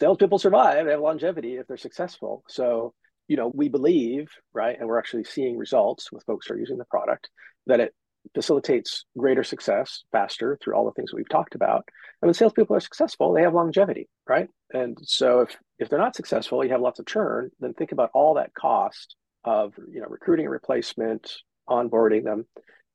Salespeople 0.00 0.38
survive, 0.38 0.84
they 0.84 0.92
have 0.92 1.00
longevity 1.00 1.56
if 1.56 1.66
they're 1.66 1.76
successful. 1.76 2.44
So, 2.48 2.92
you 3.32 3.38
know, 3.38 3.50
we 3.54 3.70
believe, 3.70 4.28
right, 4.52 4.76
and 4.78 4.86
we're 4.86 4.98
actually 4.98 5.24
seeing 5.24 5.56
results 5.56 6.12
with 6.12 6.22
folks 6.24 6.46
who 6.46 6.52
are 6.52 6.58
using 6.58 6.76
the 6.76 6.84
product 6.84 7.30
that 7.66 7.80
it 7.80 7.94
facilitates 8.34 9.06
greater 9.16 9.42
success 9.42 10.04
faster 10.12 10.58
through 10.60 10.74
all 10.74 10.84
the 10.84 10.92
things 10.92 11.10
that 11.10 11.16
we've 11.16 11.30
talked 11.30 11.54
about. 11.54 11.88
And 12.20 12.28
when 12.28 12.34
salespeople 12.34 12.76
are 12.76 12.80
successful, 12.80 13.32
they 13.32 13.40
have 13.40 13.54
longevity, 13.54 14.10
right? 14.28 14.50
And 14.74 14.98
so 15.00 15.40
if 15.40 15.56
if 15.78 15.88
they're 15.88 15.98
not 15.98 16.14
successful, 16.14 16.62
you 16.62 16.72
have 16.72 16.82
lots 16.82 16.98
of 16.98 17.06
churn, 17.06 17.50
then 17.58 17.72
think 17.72 17.92
about 17.92 18.10
all 18.12 18.34
that 18.34 18.52
cost 18.52 19.16
of 19.44 19.72
you 19.90 20.02
know 20.02 20.08
recruiting 20.10 20.46
replacement, 20.46 21.32
onboarding 21.66 22.24
them. 22.24 22.44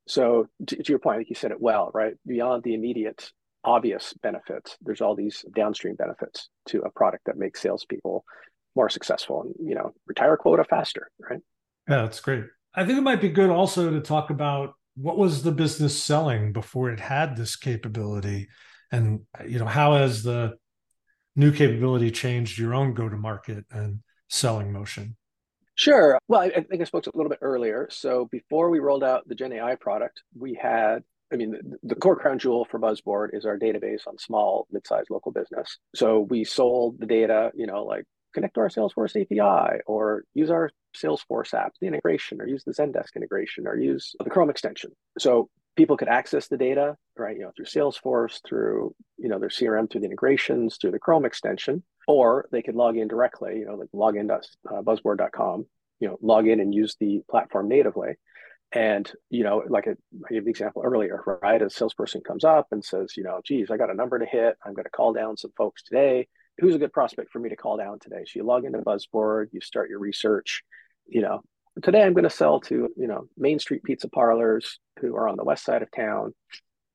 So 0.06 0.46
to, 0.68 0.76
to 0.76 0.92
your 0.92 1.00
point, 1.00 1.16
I 1.16 1.18
think 1.18 1.30
you 1.30 1.34
said 1.34 1.50
it 1.50 1.60
well, 1.60 1.90
right? 1.92 2.14
Beyond 2.28 2.62
the 2.62 2.74
immediate 2.74 3.32
obvious 3.64 4.14
benefits, 4.22 4.76
there's 4.82 5.00
all 5.00 5.16
these 5.16 5.44
downstream 5.52 5.96
benefits 5.96 6.48
to 6.68 6.82
a 6.82 6.92
product 6.92 7.24
that 7.26 7.36
makes 7.36 7.60
salespeople 7.60 8.24
more 8.74 8.88
successful 8.88 9.42
and 9.42 9.54
you 9.68 9.74
know 9.74 9.92
retire 10.06 10.36
quota 10.36 10.64
faster, 10.64 11.10
right? 11.18 11.40
Yeah, 11.88 12.02
that's 12.02 12.20
great. 12.20 12.44
I 12.74 12.84
think 12.84 12.98
it 12.98 13.02
might 13.02 13.20
be 13.20 13.30
good 13.30 13.50
also 13.50 13.90
to 13.90 14.00
talk 14.00 14.30
about 14.30 14.74
what 14.96 15.16
was 15.16 15.42
the 15.42 15.52
business 15.52 16.02
selling 16.02 16.52
before 16.52 16.90
it 16.90 17.00
had 17.00 17.36
this 17.36 17.56
capability 17.56 18.48
and 18.90 19.20
you 19.46 19.58
know 19.58 19.66
how 19.66 19.94
has 19.94 20.22
the 20.22 20.56
new 21.36 21.52
capability 21.52 22.10
changed 22.10 22.58
your 22.58 22.74
own 22.74 22.94
go 22.94 23.08
to 23.08 23.16
market 23.16 23.64
and 23.70 24.00
selling 24.28 24.72
motion 24.72 25.16
sure 25.76 26.18
well 26.26 26.40
I, 26.40 26.50
think 26.50 26.80
i 26.80 26.84
spoke 26.84 27.06
a 27.06 27.16
little 27.16 27.30
bit 27.30 27.38
earlier 27.42 27.88
so 27.90 28.26
before 28.26 28.70
we 28.70 28.80
rolled 28.80 29.04
out 29.04 29.28
the 29.28 29.34
gen 29.34 29.52
ai 29.52 29.76
product 29.76 30.22
we 30.36 30.58
had 30.60 31.02
I 31.30 31.36
mean, 31.36 31.50
the, 31.50 31.78
the, 31.82 31.94
core 31.94 32.16
crown 32.16 32.38
jewel 32.38 32.64
for 32.64 32.78
Buzzboard 32.78 33.32
is 33.34 33.44
our 33.44 33.58
database 33.58 34.06
on 34.06 34.16
small, 34.16 34.66
mid-sized 34.70 35.10
local 35.10 35.30
business. 35.30 35.76
So 35.94 36.20
we 36.20 36.42
sold 36.42 36.98
the 36.98 37.04
data, 37.04 37.50
you 37.54 37.66
know, 37.66 37.84
like 37.84 38.06
connect 38.34 38.54
to 38.54 38.60
our 38.60 38.68
Salesforce 38.68 39.20
API 39.20 39.80
or 39.86 40.24
use 40.34 40.50
our 40.50 40.70
Salesforce 40.96 41.54
app, 41.54 41.72
the 41.80 41.86
integration, 41.86 42.40
or 42.40 42.46
use 42.46 42.64
the 42.64 42.72
Zendesk 42.72 43.16
integration, 43.16 43.66
or 43.66 43.76
use 43.76 44.14
the 44.22 44.30
Chrome 44.30 44.50
extension. 44.50 44.90
So 45.18 45.48
people 45.76 45.96
could 45.96 46.08
access 46.08 46.48
the 46.48 46.56
data, 46.56 46.96
right, 47.16 47.36
you 47.36 47.42
know, 47.42 47.52
through 47.56 47.66
Salesforce, 47.66 48.40
through, 48.46 48.94
you 49.16 49.28
know, 49.28 49.38
their 49.38 49.48
CRM, 49.48 49.90
through 49.90 50.00
the 50.00 50.06
integrations, 50.06 50.76
through 50.76 50.90
the 50.90 50.98
Chrome 50.98 51.24
extension, 51.24 51.82
or 52.06 52.48
they 52.50 52.62
could 52.62 52.74
log 52.74 52.96
in 52.96 53.08
directly, 53.08 53.58
you 53.58 53.66
know, 53.66 53.74
like 53.74 53.88
log 53.92 54.16
in 54.16 54.30
uh, 54.30 54.40
you 56.00 56.06
know, 56.06 56.18
log 56.22 56.46
in 56.46 56.60
and 56.60 56.74
use 56.74 56.96
the 57.00 57.22
platform 57.30 57.68
natively. 57.68 58.14
And, 58.70 59.10
you 59.30 59.44
know, 59.44 59.62
like 59.66 59.88
I 59.88 59.94
gave 60.28 60.44
the 60.44 60.50
example 60.50 60.82
earlier, 60.84 61.22
right? 61.42 61.60
A 61.60 61.70
salesperson 61.70 62.20
comes 62.20 62.44
up 62.44 62.68
and 62.70 62.84
says, 62.84 63.16
you 63.16 63.22
know, 63.22 63.40
geez, 63.42 63.70
I 63.70 63.78
got 63.78 63.90
a 63.90 63.94
number 63.94 64.18
to 64.18 64.26
hit. 64.26 64.56
I'm 64.64 64.74
going 64.74 64.84
to 64.84 64.90
call 64.90 65.14
down 65.14 65.38
some 65.38 65.52
folks 65.56 65.82
today 65.82 66.28
who's 66.58 66.74
a 66.74 66.78
good 66.78 66.92
prospect 66.92 67.30
for 67.30 67.38
me 67.38 67.48
to 67.48 67.56
call 67.56 67.76
down 67.76 67.98
today? 67.98 68.24
So 68.26 68.38
you 68.38 68.44
log 68.44 68.64
into 68.64 68.78
Buzzboard, 68.78 69.50
you 69.52 69.60
start 69.60 69.90
your 69.90 69.98
research. 69.98 70.62
You 71.06 71.22
know, 71.22 71.42
today 71.82 72.02
I'm 72.02 72.14
going 72.14 72.24
to 72.24 72.30
sell 72.30 72.60
to 72.60 72.88
you 72.96 73.06
know 73.06 73.28
Main 73.36 73.58
Street 73.58 73.82
pizza 73.82 74.08
parlors 74.08 74.78
who 75.00 75.16
are 75.16 75.28
on 75.28 75.36
the 75.36 75.44
west 75.44 75.64
side 75.64 75.82
of 75.82 75.90
town, 75.90 76.34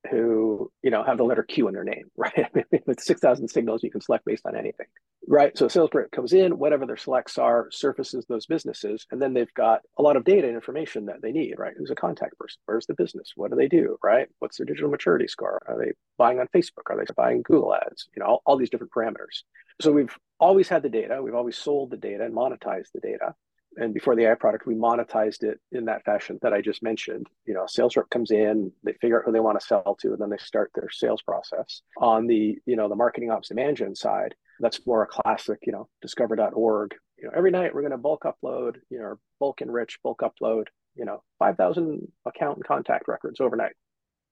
who 0.10 0.72
you 0.82 0.92
know 0.92 1.04
have 1.04 1.18
the 1.18 1.24
letter 1.24 1.44
Q 1.44 1.68
in 1.68 1.74
their 1.74 1.84
name, 1.84 2.06
right? 2.18 2.48
With 2.86 3.00
six 3.00 3.22
thousand 3.22 3.48
signals, 3.50 3.84
you 3.84 3.92
can 3.92 4.02
select 4.02 4.26
based 4.26 4.46
on 4.46 4.56
anything, 4.56 4.88
right? 5.28 5.58
So 5.58 5.68
a 5.68 5.70
sales 5.70 5.90
rep 5.94 6.12
comes 6.12 6.34
in, 6.34 6.58
whatever 6.58 6.86
their 6.86 6.98
selects 6.98 7.38
are, 7.38 7.68
surfaces 7.72 8.26
those 8.28 8.46
businesses, 8.46 9.06
and 9.12 9.22
then 9.22 9.34
they've 9.34 9.54
got 9.54 9.82
a 9.98 10.02
lot 10.02 10.16
of 10.16 10.24
data 10.24 10.48
and 10.48 10.56
information 10.56 11.06
that 11.06 11.22
they 11.22 11.32
need, 11.32 11.56
right? 11.58 11.74
Who's 11.78 11.92
a 11.92 11.96
contact 11.96 12.38
person? 12.38 12.60
Where's 12.66 12.86
the 12.86 12.96
business? 12.96 13.32
What 13.36 13.52
do 13.52 13.58
they 13.58 13.68
do, 13.68 13.98
right? 14.04 14.28
What's 14.40 14.58
their 14.58 14.66
digital 14.66 14.90
maturity 14.90 15.28
score? 15.28 15.62
Are 15.68 15.78
they 15.78 15.94
buying 16.18 16.40
on 16.40 16.48
Facebook? 16.56 16.90
Are 16.90 16.98
they 16.98 17.06
buying 17.16 17.42
Google 17.44 17.76
Ads? 17.76 18.10
You 18.16 18.22
know, 18.22 18.28
all, 18.28 18.42
all 18.46 18.58
these 18.58 18.70
different 18.70 18.94
parameters. 18.94 19.44
So 19.82 19.92
we've 19.92 20.16
always 20.40 20.68
had 20.68 20.84
the 20.84 20.90
data. 20.90 21.22
We've 21.22 21.36
always 21.36 21.58
sold 21.58 21.92
the 21.92 21.98
data 21.98 22.26
and 22.26 22.36
monetized 22.36 22.92
the 22.94 23.02
data 23.02 23.34
and 23.77 23.94
before 23.94 24.15
the 24.15 24.25
AI 24.25 24.36
product, 24.36 24.65
we 24.65 24.75
monetized 24.75 25.43
it 25.43 25.60
in 25.71 25.86
that 25.86 26.04
fashion 26.04 26.39
that 26.41 26.54
I 26.54 26.62
just 26.62 26.84
mentioned. 26.84 27.28
You 27.45 27.54
know, 27.54 27.65
sales 27.67 27.95
rep 27.95 28.10
comes 28.10 28.32
in, 28.32 28.71
they 28.84 28.93
figure 28.93 29.19
out 29.19 29.26
who 29.26 29.32
they 29.32 29.39
want 29.39 29.60
to 29.60 29.65
sell 29.65 29.98
to, 30.02 30.13
and 30.13 30.21
then 30.21 30.30
they 30.30 30.38
start 30.38 30.71
their 30.76 30.89
sales 30.89 31.21
process. 31.21 31.82
On 31.98 32.28
the, 32.28 32.58
you 32.65 32.76
know, 32.76 32.89
the 32.89 32.95
marketing 32.95 33.32
ops 33.32 33.50
demand 33.50 33.78
gen 33.78 33.95
side, 33.95 34.36
that's 34.60 34.86
more 34.86 35.04
a 35.04 35.08
classic, 35.08 35.60
you 35.63 35.71
know, 35.71 35.88
DiscoverOrg. 36.06 36.91
You 37.17 37.26
know, 37.26 37.34
every 37.36 37.52
night 37.52 37.74
we're 37.74 37.82
going 37.82 37.91
to 37.91 37.98
bulk 37.98 38.24
upload, 38.24 38.78
you 38.89 39.00
know, 39.00 39.15
bulk 39.39 39.62
enrich, 39.62 40.00
bulk 40.04 40.21
upload, 40.21 40.67
you 40.95 41.06
know, 41.06 41.24
5,000 41.39 42.08
account 42.26 42.58
and 42.58 42.65
contact 42.65 43.08
records 43.08 43.39
overnight. 43.39 43.74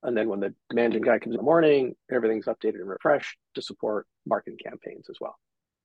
And 0.03 0.17
then 0.17 0.29
when 0.29 0.39
the 0.39 0.53
demand 0.69 0.93
gen 0.93 1.01
guy 1.01 1.19
comes 1.19 1.35
in 1.35 1.37
the 1.37 1.43
morning, 1.43 1.95
everything's 2.11 2.45
updated 2.45 2.75
and 2.75 2.89
refreshed 2.89 3.37
to 3.55 3.61
support 3.61 4.07
marketing 4.25 4.59
campaigns 4.63 5.07
as 5.09 5.17
well. 5.21 5.37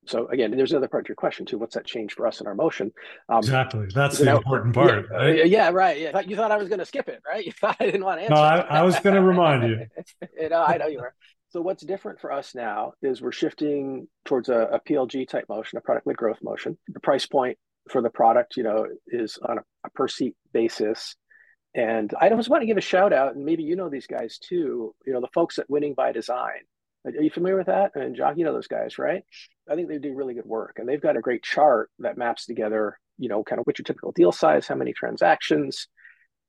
So 0.07 0.27
again, 0.27 0.51
there's 0.51 0.71
another 0.71 0.87
part 0.87 1.05
to 1.05 1.09
your 1.09 1.15
question 1.15 1.45
too. 1.45 1.57
What's 1.57 1.75
that 1.75 1.85
change 1.85 2.13
for 2.13 2.27
us 2.27 2.41
in 2.41 2.47
our 2.47 2.55
motion? 2.55 2.91
Um, 3.29 3.39
exactly. 3.39 3.87
That's 3.93 4.17
the 4.17 4.25
know, 4.25 4.37
important 4.37 4.73
part. 4.73 5.07
Yeah, 5.11 5.17
right? 5.17 5.47
yeah, 5.47 5.69
right. 5.69 5.99
Yeah. 5.99 6.19
You 6.21 6.35
thought 6.35 6.51
I 6.51 6.57
was 6.57 6.69
going 6.69 6.79
to 6.79 6.85
skip 6.85 7.07
it, 7.07 7.21
right? 7.25 7.45
You 7.45 7.51
thought 7.51 7.77
I 7.79 7.85
didn't 7.85 8.03
want 8.03 8.19
to 8.19 8.23
answer. 8.23 8.35
No, 8.35 8.41
I, 8.41 8.79
I 8.79 8.81
was 8.83 8.99
going 8.99 9.15
to 9.15 9.21
remind 9.21 9.63
you. 9.63 9.85
you 10.41 10.49
know, 10.49 10.63
I 10.63 10.77
know 10.77 10.87
you 10.87 10.99
were. 10.99 11.13
So 11.49 11.61
what's 11.61 11.83
different 11.83 12.19
for 12.19 12.31
us 12.31 12.53
now 12.53 12.93
is 13.01 13.21
we're 13.21 13.31
shifting 13.31 14.07
towards 14.25 14.49
a, 14.49 14.59
a 14.73 14.79
PLG 14.81 15.27
type 15.27 15.45
motion, 15.47 15.77
a 15.77 15.81
product-led 15.81 16.17
growth 16.17 16.39
motion. 16.41 16.77
The 16.89 16.99
price 16.99 17.25
point 17.25 17.57
for 17.89 18.01
the 18.01 18.09
product, 18.09 18.57
you 18.57 18.63
know, 18.63 18.85
is 19.07 19.37
on 19.41 19.59
a, 19.59 19.61
a 19.85 19.89
per 19.91 20.07
seat 20.07 20.35
basis. 20.51 21.15
And 21.73 22.13
I 22.19 22.29
just 22.29 22.49
want 22.49 22.63
to 22.63 22.67
give 22.67 22.77
a 22.77 22.81
shout 22.81 23.13
out, 23.13 23.35
and 23.35 23.45
maybe 23.45 23.63
you 23.63 23.75
know 23.75 23.89
these 23.89 24.07
guys 24.07 24.39
too. 24.39 24.95
You 25.05 25.13
know, 25.13 25.21
the 25.21 25.29
folks 25.33 25.59
at 25.59 25.69
Winning 25.69 25.93
by 25.93 26.11
Design 26.11 26.61
are 27.07 27.21
you 27.21 27.29
familiar 27.29 27.57
with 27.57 27.67
that? 27.67 27.91
And 27.95 28.15
Jacco, 28.15 28.37
you 28.37 28.45
know 28.45 28.53
those 28.53 28.67
guys, 28.67 28.97
right? 28.97 29.23
I 29.69 29.75
think 29.75 29.87
they 29.87 29.97
do 29.97 30.13
really 30.13 30.33
good 30.33 30.45
work, 30.45 30.77
and 30.77 30.87
they've 30.87 31.01
got 31.01 31.17
a 31.17 31.21
great 31.21 31.43
chart 31.43 31.89
that 31.99 32.17
maps 32.17 32.45
together, 32.45 32.97
you 33.17 33.29
know, 33.29 33.43
kind 33.43 33.59
of 33.59 33.65
what's 33.65 33.79
your 33.79 33.85
typical 33.85 34.11
deal 34.11 34.31
size, 34.31 34.67
how 34.67 34.75
many 34.75 34.93
transactions, 34.93 35.87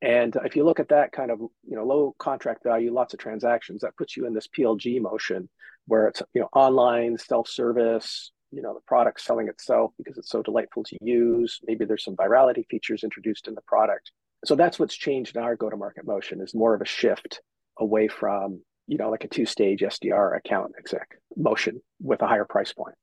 and 0.01 0.37
if 0.45 0.55
you 0.55 0.65
look 0.65 0.79
at 0.79 0.91
that 0.91 1.13
kind 1.13 1.31
of, 1.31 1.41
you 1.41 1.77
know, 1.77 1.85
low 1.85 2.15
contract 2.19 2.63
value, 2.63 2.93
lots 2.93 3.15
of 3.15 3.21
transactions, 3.21 3.81
that 3.81 3.97
puts 3.97 4.17
you 4.17 4.27
in 4.27 4.35
this 4.35 4.47
PLG 4.47 5.01
motion 5.01 5.49
where 5.87 6.07
it's, 6.07 6.23
you 6.35 6.41
know, 6.41 6.49
online 6.53 7.19
self-service, 7.19 8.31
you 8.53 8.63
know, 8.63 8.75
the 8.75 8.81
product 8.87 9.21
selling 9.21 9.49
itself 9.49 9.93
because 9.99 10.17
it's 10.17 10.31
so 10.31 10.43
delightful 10.43 10.85
to 10.85 10.97
use. 11.01 11.59
Maybe 11.67 11.85
there's 11.85 12.05
some 12.05 12.17
virality 12.17 12.65
features 12.71 13.03
introduced 13.03 13.49
in 13.49 13.55
the 13.55 13.63
product. 13.63 14.13
So 14.45 14.55
that's 14.55 14.79
what's 14.79 14.97
changed 14.97 15.37
in 15.37 15.43
our 15.43 15.57
go-to-market 15.57 16.07
motion 16.07 16.41
is 16.41 16.55
more 16.55 16.75
of 16.75 16.81
a 16.81 16.87
shift 16.87 17.41
away 17.79 18.07
from 18.07 18.63
you 18.89 18.97
know, 18.97 19.11
like 19.11 19.23
a 19.23 19.29
two 19.29 19.47
stage 19.47 19.81
SDR 19.81 20.37
account 20.37 20.73
exec 20.79 21.17
motion 21.37 21.81
with 22.01 22.23
a 22.23 22.27
higher 22.27 22.47
price 22.47 22.73
point. 22.73 22.97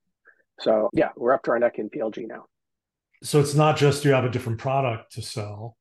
So 0.60 0.90
yeah, 0.94 1.10
we're 1.16 1.34
up 1.34 1.44
to 1.44 1.52
our 1.52 1.60
neck 1.60 1.78
in 1.78 1.90
PLG 1.90 2.28
now. 2.28 2.46
So 3.24 3.40
it's 3.40 3.56
not 3.56 3.78
just 3.78 4.04
you 4.04 4.12
have 4.12 4.26
a 4.26 4.30
different 4.30 4.60
product 4.60 5.14
to 5.14 5.22
sell, 5.22 5.78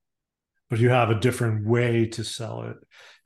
but 0.71 0.79
you 0.79 0.91
have 0.91 1.11
a 1.11 1.15
different 1.15 1.67
way 1.67 2.07
to 2.07 2.23
sell 2.23 2.63
it. 2.63 2.77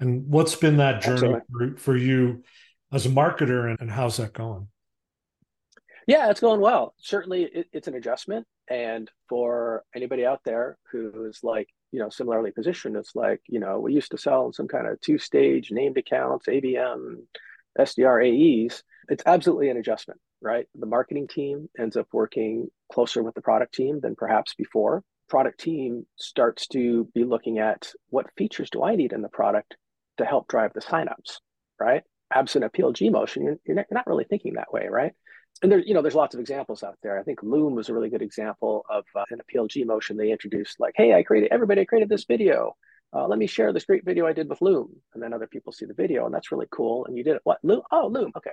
And 0.01 0.29
what's 0.29 0.55
been 0.55 0.79
that 0.79 1.03
journey 1.03 1.41
for, 1.51 1.77
for, 1.77 1.97
you 1.97 2.43
as 2.93 3.07
a 3.07 3.11
marketer 3.11 3.69
and, 3.69 3.79
and, 3.81 3.91
how's 3.91 4.17
that 4.17 4.33
going? 4.33 4.69
Yeah, 6.07 6.31
it's 6.31 6.41
going 6.41 6.61
well. 6.61 6.95
Certainly 6.99 7.45
it, 7.45 7.67
it's 7.73 7.89
an 7.89 7.95
adjustment. 7.95 8.47
And 8.71 9.11
for 9.29 9.85
anybody 9.95 10.25
out 10.25 10.41
there 10.45 10.79
who's 10.91 11.41
like, 11.43 11.69
you 11.93 11.99
know, 11.99 12.09
similarly 12.09 12.51
positioned. 12.51 12.97
It's 12.97 13.15
like, 13.15 13.41
you 13.49 13.61
know, 13.61 13.81
we 13.81 13.95
used 13.95 14.11
to 14.11 14.19
sell 14.19 14.53
some 14.53 14.69
kind 14.69 14.87
of 14.87 15.01
two 15.01 15.19
stage 15.19 15.71
named 15.71 15.97
accounts, 15.97 16.47
ABM, 16.47 17.23
SDR, 17.79 18.67
AEs. 18.67 18.83
It's 19.09 19.23
absolutely 19.27 19.71
an 19.71 19.77
adjustment, 19.77 20.21
right? 20.41 20.67
The 20.75 20.87
marketing 20.87 21.29
team 21.29 21.69
ends 21.79 21.97
up 21.97 22.09
working 22.13 22.69
closer 22.93 23.23
with 23.23 23.35
the 23.35 23.43
product 23.43 23.75
team 23.75 24.01
than 24.01 24.17
perhaps 24.17 24.55
before. 24.55 25.03
Product 25.29 25.61
team 25.61 26.07
starts 26.17 26.67
to 26.69 27.09
be 27.15 27.25
looking 27.25 27.59
at 27.59 27.93
what 28.11 28.33
features 28.37 28.71
do 28.71 28.83
I 28.83 28.97
need 28.97 29.13
in 29.13 29.23
the 29.23 29.29
product 29.29 29.77
to 30.19 30.25
help 30.25 30.49
drive 30.49 30.73
the 30.75 30.81
signups, 30.81 31.39
right? 31.79 32.03
Absent 32.33 32.65
a 32.65 32.69
PLG 32.69 33.11
motion, 33.11 33.45
you're, 33.45 33.59
you're 33.67 33.85
not 33.91 34.07
really 34.07 34.25
thinking 34.25 34.55
that 34.55 34.73
way, 34.73 34.89
right? 34.91 35.13
And 35.63 35.71
there's 35.73 35.87
you 35.87 35.95
know 35.95 36.03
there's 36.03 36.15
lots 36.15 36.35
of 36.35 36.41
examples 36.41 36.83
out 36.83 36.97
there. 37.03 37.19
I 37.19 37.23
think 37.23 37.43
Loom 37.43 37.75
was 37.75 37.89
a 37.89 37.95
really 37.95 38.11
good 38.11 38.23
example 38.23 38.85
of 38.89 39.05
uh, 39.15 39.25
in 39.31 39.41
PLG 39.53 39.87
motion 39.87 40.17
they 40.17 40.31
introduced 40.31 40.81
like, 40.81 40.95
hey, 40.97 41.15
I 41.15 41.23
created 41.23 41.51
everybody 41.53 41.83
I 41.83 41.85
created 41.85 42.09
this 42.09 42.25
video. 42.25 42.77
Uh, 43.13 43.27
let 43.27 43.39
me 43.39 43.47
share 43.47 43.73
this 43.73 43.87
great 43.87 44.05
video 44.05 44.27
I 44.27 44.33
did 44.33 44.49
with 44.49 44.61
Loom, 44.61 44.95
and 45.15 45.23
then 45.23 45.33
other 45.33 45.47
people 45.47 45.73
see 45.73 45.87
the 45.87 45.95
video, 45.95 46.27
and 46.27 46.35
that's 46.35 46.53
really 46.53 46.69
cool. 46.71 47.07
And 47.07 47.17
you 47.17 47.25
did 47.25 47.37
it 47.37 47.43
what 47.45 47.59
Loom? 47.63 47.83
Oh, 47.91 48.09
Loom. 48.09 48.33
Okay, 48.37 48.53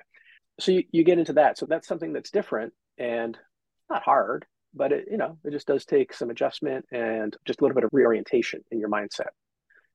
so 0.59 0.71
you, 0.71 0.83
you 0.91 1.03
get 1.03 1.19
into 1.19 1.33
that. 1.33 1.57
So 1.57 1.65
that's 1.65 1.87
something 1.87 2.13
that's 2.13 2.31
different 2.31 2.73
and 2.97 3.37
not 3.89 4.03
hard, 4.03 4.45
but 4.73 4.91
it 4.91 5.07
you 5.11 5.17
know 5.17 5.37
it 5.43 5.51
just 5.51 5.67
does 5.67 5.85
take 5.85 6.13
some 6.13 6.29
adjustment 6.29 6.85
and 6.91 7.35
just 7.45 7.59
a 7.59 7.63
little 7.63 7.75
bit 7.75 7.83
of 7.83 7.89
reorientation 7.93 8.61
in 8.71 8.79
your 8.79 8.89
mindset. 8.89 9.29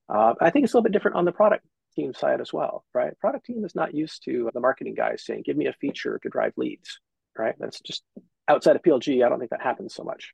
Uh, 0.09 0.35
I 0.41 0.51
think 0.51 0.65
it's 0.65 0.75
a 0.75 0.77
little 0.77 0.85
bit 0.85 0.93
different 0.93 1.17
on 1.17 1.25
the 1.25 1.33
product 1.33 1.65
team 1.95 2.15
side 2.15 2.41
as 2.41 2.53
well, 2.53 2.85
right? 2.95 3.19
Product 3.19 3.45
team 3.45 3.65
is 3.65 3.75
not 3.75 3.95
used 3.95 4.25
to 4.25 4.51
the 4.53 4.61
marketing 4.61 4.95
guys 4.95 5.25
saying, 5.25 5.43
give 5.45 5.57
me 5.57 5.67
a 5.67 5.73
feature 5.75 6.19
to 6.23 6.29
drive 6.29 6.53
leads, 6.57 7.01
right? 7.37 7.55
That's 7.59 7.81
just 7.81 8.03
outside 8.49 8.77
of 8.77 8.83
PLG. 8.83 9.25
I 9.25 9.29
don't 9.29 9.39
think 9.39 9.51
that 9.51 9.63
happens 9.63 9.95
so 9.95 10.05
much. 10.05 10.33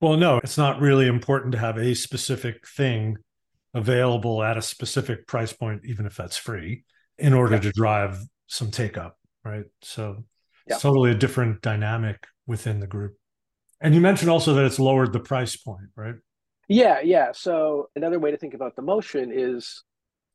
Well, 0.00 0.16
no, 0.16 0.38
it's 0.38 0.58
not 0.58 0.80
really 0.80 1.06
important 1.06 1.52
to 1.52 1.58
have 1.58 1.78
a 1.78 1.94
specific 1.94 2.66
thing 2.68 3.16
available 3.72 4.42
at 4.42 4.56
a 4.56 4.62
specific 4.62 5.26
price 5.26 5.52
point, 5.52 5.82
even 5.84 6.06
if 6.06 6.16
that's 6.16 6.36
free, 6.36 6.84
in 7.18 7.32
order 7.32 7.54
yeah. 7.54 7.60
to 7.62 7.72
drive 7.72 8.22
some 8.46 8.70
take 8.70 8.98
up, 8.98 9.18
right? 9.44 9.64
So 9.82 10.24
It's 10.66 10.82
totally 10.82 11.10
a 11.10 11.14
different 11.14 11.62
dynamic 11.62 12.26
within 12.46 12.80
the 12.80 12.86
group. 12.86 13.16
And 13.80 13.94
you 13.94 14.00
mentioned 14.00 14.30
also 14.30 14.54
that 14.54 14.64
it's 14.64 14.78
lowered 14.78 15.12
the 15.12 15.20
price 15.20 15.56
point, 15.56 15.88
right? 15.94 16.16
Yeah, 16.68 17.00
yeah. 17.00 17.32
So 17.32 17.90
another 17.94 18.18
way 18.18 18.30
to 18.30 18.36
think 18.36 18.54
about 18.54 18.74
the 18.74 18.82
motion 18.82 19.30
is, 19.32 19.84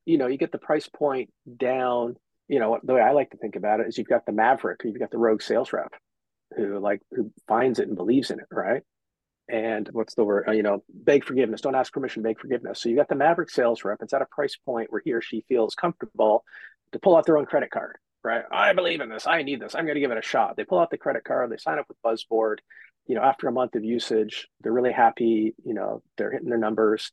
you 0.06 0.18
know, 0.18 0.28
you 0.28 0.38
get 0.38 0.52
the 0.52 0.58
price 0.58 0.88
point 0.88 1.30
down. 1.58 2.16
You 2.48 2.60
know, 2.60 2.80
the 2.84 2.94
way 2.94 3.02
I 3.02 3.12
like 3.12 3.32
to 3.32 3.38
think 3.38 3.56
about 3.56 3.80
it 3.80 3.88
is 3.88 3.98
you've 3.98 4.08
got 4.08 4.26
the 4.26 4.32
maverick, 4.32 4.82
you've 4.84 5.00
got 5.00 5.12
the 5.12 5.18
rogue 5.18 5.42
sales 5.42 5.72
rep 5.74 5.94
who 6.56 6.80
like 6.80 7.02
who 7.12 7.32
finds 7.48 7.80
it 7.80 7.88
and 7.88 7.96
believes 7.96 8.30
in 8.30 8.40
it, 8.40 8.48
right? 8.52 8.82
And 9.48 9.88
what's 9.92 10.16
the 10.16 10.24
word? 10.24 10.46
Uh, 10.48 10.52
you 10.52 10.64
know, 10.64 10.84
beg 10.90 11.24
forgiveness. 11.24 11.62
Don't 11.62 11.76
ask 11.76 11.92
permission, 11.92 12.24
beg 12.24 12.40
forgiveness. 12.40 12.82
So 12.82 12.90
you've 12.90 12.98
got 12.98 13.10
the 13.10 13.16
maverick 13.16 13.50
sales 13.50 13.84
rep. 13.84 14.00
It's 14.02 14.14
at 14.14 14.22
a 14.22 14.28
price 14.32 14.58
point 14.66 14.92
where 14.92 15.02
he 15.04 15.14
or 15.14 15.22
she 15.22 15.46
feels 15.48 15.76
comfortable 15.76 16.44
to 16.92 17.00
pull 17.00 17.16
out 17.16 17.26
their 17.26 17.38
own 17.38 17.46
credit 17.46 17.72
card, 17.72 17.98
right? 18.24 18.44
I 18.52 18.74
believe 18.74 19.02
in 19.02 19.10
this. 19.10 19.28
I 19.28 19.44
need 19.44 19.62
this. 19.62 19.76
I'm 19.76 19.86
going 19.86 19.96
to 19.96 20.02
give 20.02 20.12
it 20.12 20.18
a 20.18 20.22
shot. 20.22 20.56
They 20.58 20.64
pull 20.64 20.80
out 20.80 20.90
the 20.90 20.98
credit 20.98 21.24
card. 21.24 21.52
They 21.52 21.58
sign 21.58 21.80
up 21.80 21.86
with 21.88 22.02
Buzzboard 22.02 22.62
you 23.08 23.16
know, 23.16 23.24
after 23.24 23.48
a 23.48 23.52
month 23.52 23.76
of 23.76 23.84
usage, 23.84 24.48
they're 24.62 24.72
really 24.72 24.92
happy, 24.92 25.54
you 25.66 25.74
know, 25.74 26.02
they're 26.18 26.32
hitting 26.32 26.50
their 26.50 26.58
numbers. 26.58 27.12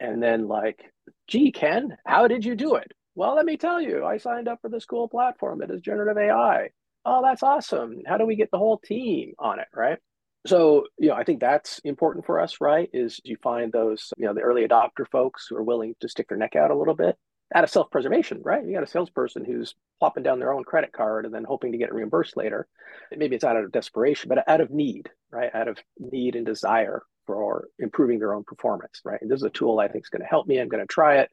And 0.00 0.22
then 0.22 0.48
like, 0.48 0.91
gee, 1.28 1.52
Ken, 1.52 1.96
how 2.06 2.28
did 2.28 2.44
you 2.44 2.54
do 2.54 2.76
it? 2.76 2.92
Well, 3.14 3.34
let 3.34 3.44
me 3.44 3.56
tell 3.56 3.80
you, 3.80 4.04
I 4.04 4.16
signed 4.16 4.48
up 4.48 4.60
for 4.62 4.68
this 4.70 4.86
cool 4.86 5.08
platform 5.08 5.58
that 5.58 5.70
is 5.70 5.80
generative 5.80 6.16
AI. 6.16 6.70
Oh, 7.04 7.22
that's 7.22 7.42
awesome. 7.42 8.02
How 8.06 8.16
do 8.16 8.26
we 8.26 8.36
get 8.36 8.50
the 8.50 8.58
whole 8.58 8.78
team 8.78 9.34
on 9.38 9.58
it? 9.60 9.68
Right. 9.74 9.98
So, 10.46 10.86
you 10.98 11.08
know, 11.08 11.14
I 11.14 11.24
think 11.24 11.40
that's 11.40 11.78
important 11.80 12.26
for 12.26 12.40
us, 12.40 12.56
right? 12.60 12.88
Is 12.92 13.20
you 13.22 13.36
find 13.42 13.70
those, 13.72 14.12
you 14.16 14.26
know, 14.26 14.34
the 14.34 14.40
early 14.40 14.66
adopter 14.66 15.06
folks 15.10 15.46
who 15.48 15.56
are 15.56 15.62
willing 15.62 15.94
to 16.00 16.08
stick 16.08 16.28
their 16.28 16.38
neck 16.38 16.56
out 16.56 16.70
a 16.70 16.76
little 16.76 16.94
bit 16.94 17.16
out 17.54 17.64
of 17.64 17.70
self-preservation, 17.70 18.40
right? 18.42 18.64
You 18.64 18.72
got 18.72 18.82
a 18.82 18.86
salesperson 18.86 19.44
who's 19.44 19.74
plopping 20.00 20.22
down 20.22 20.38
their 20.38 20.52
own 20.52 20.64
credit 20.64 20.92
card 20.92 21.26
and 21.26 21.34
then 21.34 21.44
hoping 21.44 21.72
to 21.72 21.78
get 21.78 21.92
reimbursed 21.92 22.36
later. 22.36 22.66
Maybe 23.14 23.36
it's 23.36 23.44
out 23.44 23.56
of 23.56 23.70
desperation, 23.70 24.28
but 24.28 24.48
out 24.48 24.60
of 24.60 24.70
need, 24.70 25.10
right? 25.30 25.54
Out 25.54 25.68
of 25.68 25.78
need 25.98 26.34
and 26.34 26.46
desire 26.46 27.02
for 27.32 27.68
improving 27.78 28.18
their 28.18 28.34
own 28.34 28.44
performance, 28.44 29.00
right? 29.04 29.20
And 29.20 29.30
this 29.30 29.38
is 29.38 29.44
a 29.44 29.50
tool 29.50 29.80
I 29.80 29.88
think 29.88 30.04
is 30.04 30.10
going 30.10 30.22
to 30.22 30.28
help 30.28 30.46
me. 30.46 30.58
I'm 30.58 30.68
going 30.68 30.86
to 30.86 30.92
try 30.92 31.18
it, 31.18 31.30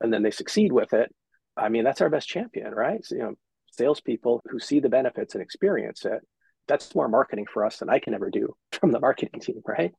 and 0.00 0.12
then 0.12 0.22
they 0.22 0.30
succeed 0.30 0.72
with 0.72 0.92
it. 0.92 1.12
I 1.56 1.68
mean, 1.68 1.84
that's 1.84 2.00
our 2.00 2.08
best 2.08 2.28
champion, 2.28 2.72
right? 2.72 3.04
So, 3.04 3.14
you 3.16 3.22
know, 3.22 3.34
salespeople 3.72 4.42
who 4.48 4.58
see 4.58 4.80
the 4.80 4.88
benefits 4.88 5.34
and 5.34 5.42
experience 5.42 6.04
it. 6.04 6.20
That's 6.68 6.94
more 6.94 7.08
marketing 7.08 7.46
for 7.52 7.66
us 7.66 7.78
than 7.78 7.90
I 7.90 7.98
can 7.98 8.14
ever 8.14 8.30
do 8.30 8.54
from 8.72 8.92
the 8.92 9.00
marketing 9.00 9.40
team, 9.40 9.60
right? 9.66 9.92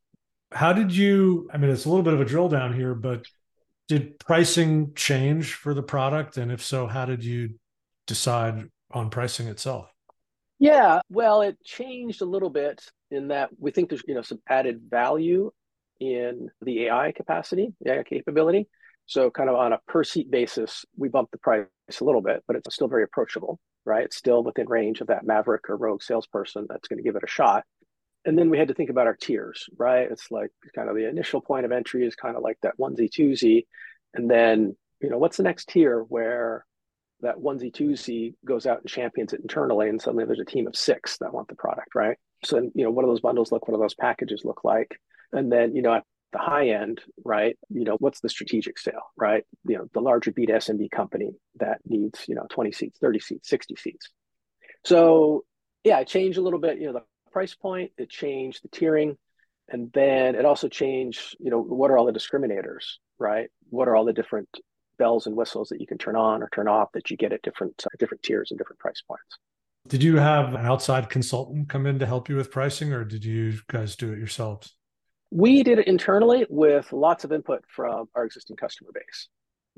How 0.51 0.71
did 0.71 0.95
you? 0.95 1.49
I 1.53 1.57
mean, 1.57 1.71
it's 1.71 1.85
a 1.85 1.89
little 1.89 2.03
bit 2.03 2.13
of 2.13 2.21
a 2.21 2.25
drill 2.25 2.47
down 2.47 2.73
here, 2.73 2.95
but 2.95 3.25
did 3.89 4.17
pricing 4.19 4.93
change 4.95 5.53
for 5.53 5.73
the 5.73 5.83
product? 5.83 6.37
And 6.37 6.51
if 6.51 6.63
so, 6.63 6.87
how 6.87 7.05
did 7.05 7.23
you 7.23 7.55
decide 8.07 8.69
on 8.91 9.09
pricing 9.09 9.47
itself? 9.47 9.91
Yeah, 10.59 11.01
well, 11.09 11.41
it 11.41 11.57
changed 11.65 12.21
a 12.21 12.25
little 12.25 12.49
bit 12.49 12.81
in 13.13 13.29
that 13.29 13.49
we 13.59 13.71
think 13.71 13.89
there's 13.89 14.03
you 14.07 14.15
know 14.15 14.21
some 14.21 14.39
added 14.47 14.81
value 14.89 15.51
in 15.99 16.49
the 16.61 16.85
AI 16.85 17.11
capacity, 17.11 17.73
the 17.81 17.93
AI 17.93 18.03
capability. 18.03 18.67
So 19.05 19.29
kind 19.29 19.49
of 19.49 19.55
on 19.55 19.73
a 19.73 19.79
per 19.87 20.03
seat 20.03 20.31
basis, 20.31 20.85
we 20.97 21.09
bumped 21.09 21.33
the 21.33 21.37
price 21.37 21.65
a 21.99 22.05
little 22.05 22.21
bit, 22.21 22.43
but 22.47 22.55
it's 22.55 22.73
still 22.73 22.87
very 22.87 23.03
approachable, 23.03 23.59
right? 23.85 24.05
It's 24.05 24.15
still 24.15 24.43
within 24.43 24.67
range 24.67 25.01
of 25.01 25.07
that 25.07 25.25
maverick 25.25 25.69
or 25.69 25.75
rogue 25.75 26.01
salesperson 26.01 26.67
that's 26.69 26.87
going 26.87 26.97
to 26.97 27.03
give 27.03 27.17
it 27.17 27.23
a 27.23 27.27
shot 27.27 27.65
and 28.25 28.37
then 28.37 28.49
we 28.49 28.57
had 28.57 28.69
to 28.69 28.73
think 28.73 28.89
about 28.89 29.07
our 29.07 29.15
tiers, 29.15 29.67
right? 29.77 30.09
It's 30.09 30.31
like 30.31 30.51
kind 30.75 30.89
of 30.89 30.95
the 30.95 31.09
initial 31.09 31.41
point 31.41 31.65
of 31.65 31.71
entry 31.71 32.05
is 32.05 32.15
kind 32.15 32.37
of 32.37 32.43
like 32.43 32.57
that 32.61 32.77
onesie 32.79 33.09
twosie, 33.09 33.65
and 34.13 34.29
then 34.29 34.75
you 35.01 35.09
know 35.09 35.17
what's 35.17 35.37
the 35.37 35.43
next 35.43 35.69
tier 35.69 36.01
where 36.01 36.65
that 37.21 37.37
onesie 37.37 37.73
twosie 37.73 38.35
goes 38.45 38.65
out 38.65 38.79
and 38.79 38.89
champions 38.89 39.33
it 39.33 39.41
internally, 39.41 39.89
and 39.89 40.01
suddenly 40.01 40.25
there's 40.25 40.39
a 40.39 40.45
team 40.45 40.67
of 40.67 40.75
six 40.75 41.17
that 41.17 41.33
want 41.33 41.47
the 41.49 41.55
product, 41.55 41.95
right? 41.95 42.17
So 42.45 42.57
you 42.73 42.83
know 42.83 42.91
what 42.91 43.03
do 43.03 43.07
those 43.07 43.21
bundles 43.21 43.51
look? 43.51 43.67
What 43.67 43.75
do 43.75 43.81
those 43.81 43.95
packages 43.95 44.43
look 44.43 44.63
like? 44.63 44.99
And 45.31 45.51
then 45.51 45.75
you 45.75 45.81
know 45.81 45.93
at 45.93 46.03
the 46.31 46.39
high 46.39 46.69
end, 46.69 47.01
right? 47.23 47.57
You 47.69 47.83
know 47.83 47.97
what's 47.99 48.21
the 48.21 48.29
strategic 48.29 48.79
sale, 48.79 49.11
right? 49.17 49.43
You 49.65 49.77
know 49.77 49.89
the 49.93 50.01
larger 50.01 50.31
B 50.31 50.45
to 50.45 50.53
SMB 50.53 50.91
company 50.91 51.31
that 51.59 51.79
needs 51.85 52.25
you 52.27 52.35
know 52.35 52.45
20 52.49 52.71
seats, 52.71 52.97
30 52.99 53.19
seats, 53.19 53.49
60 53.49 53.75
seats. 53.75 54.09
So 54.85 55.45
yeah, 55.83 55.99
it 55.99 56.07
changed 56.07 56.37
a 56.37 56.41
little 56.41 56.59
bit. 56.59 56.79
You 56.79 56.87
know 56.87 56.93
the 56.93 57.03
price 57.31 57.55
point, 57.55 57.91
it 57.97 58.09
changed 58.09 58.63
the 58.63 58.69
tiering, 58.69 59.17
and 59.69 59.91
then 59.93 60.35
it 60.35 60.45
also 60.45 60.67
changed, 60.67 61.35
you 61.39 61.49
know, 61.49 61.61
what 61.61 61.89
are 61.89 61.97
all 61.97 62.05
the 62.05 62.11
discriminators, 62.11 62.97
right? 63.17 63.49
What 63.69 63.87
are 63.87 63.95
all 63.95 64.05
the 64.05 64.13
different 64.13 64.49
bells 64.97 65.27
and 65.27 65.35
whistles 65.35 65.69
that 65.69 65.81
you 65.81 65.87
can 65.87 65.97
turn 65.97 66.15
on 66.15 66.43
or 66.43 66.49
turn 66.49 66.67
off 66.67 66.91
that 66.93 67.09
you 67.09 67.17
get 67.17 67.33
at 67.33 67.41
different 67.41 67.83
uh, 67.85 67.89
different 67.99 68.23
tiers 68.23 68.51
and 68.51 68.57
different 68.57 68.79
price 68.79 69.01
points. 69.07 69.37
Did 69.89 70.01
you 70.01 70.15
have 70.15 70.53
an 70.53 70.65
outside 70.65 71.09
consultant 71.09 71.67
come 71.67 71.85
in 71.85 71.99
to 71.99 72.05
help 72.05 72.29
you 72.29 72.37
with 72.37 72.51
pricing, 72.51 72.93
or 72.93 73.03
did 73.03 73.25
you 73.25 73.59
guys 73.67 73.97
do 73.97 74.13
it 74.13 74.17
yourselves? 74.17 74.75
We 75.29 75.61
did 75.61 75.77
it 75.77 75.87
internally 75.87 76.45
with 76.49 76.93
lots 76.93 77.25
of 77.25 77.33
input 77.33 77.65
from 77.67 78.07
our 78.15 78.23
existing 78.23 78.55
customer 78.55 78.91
base. 78.93 79.27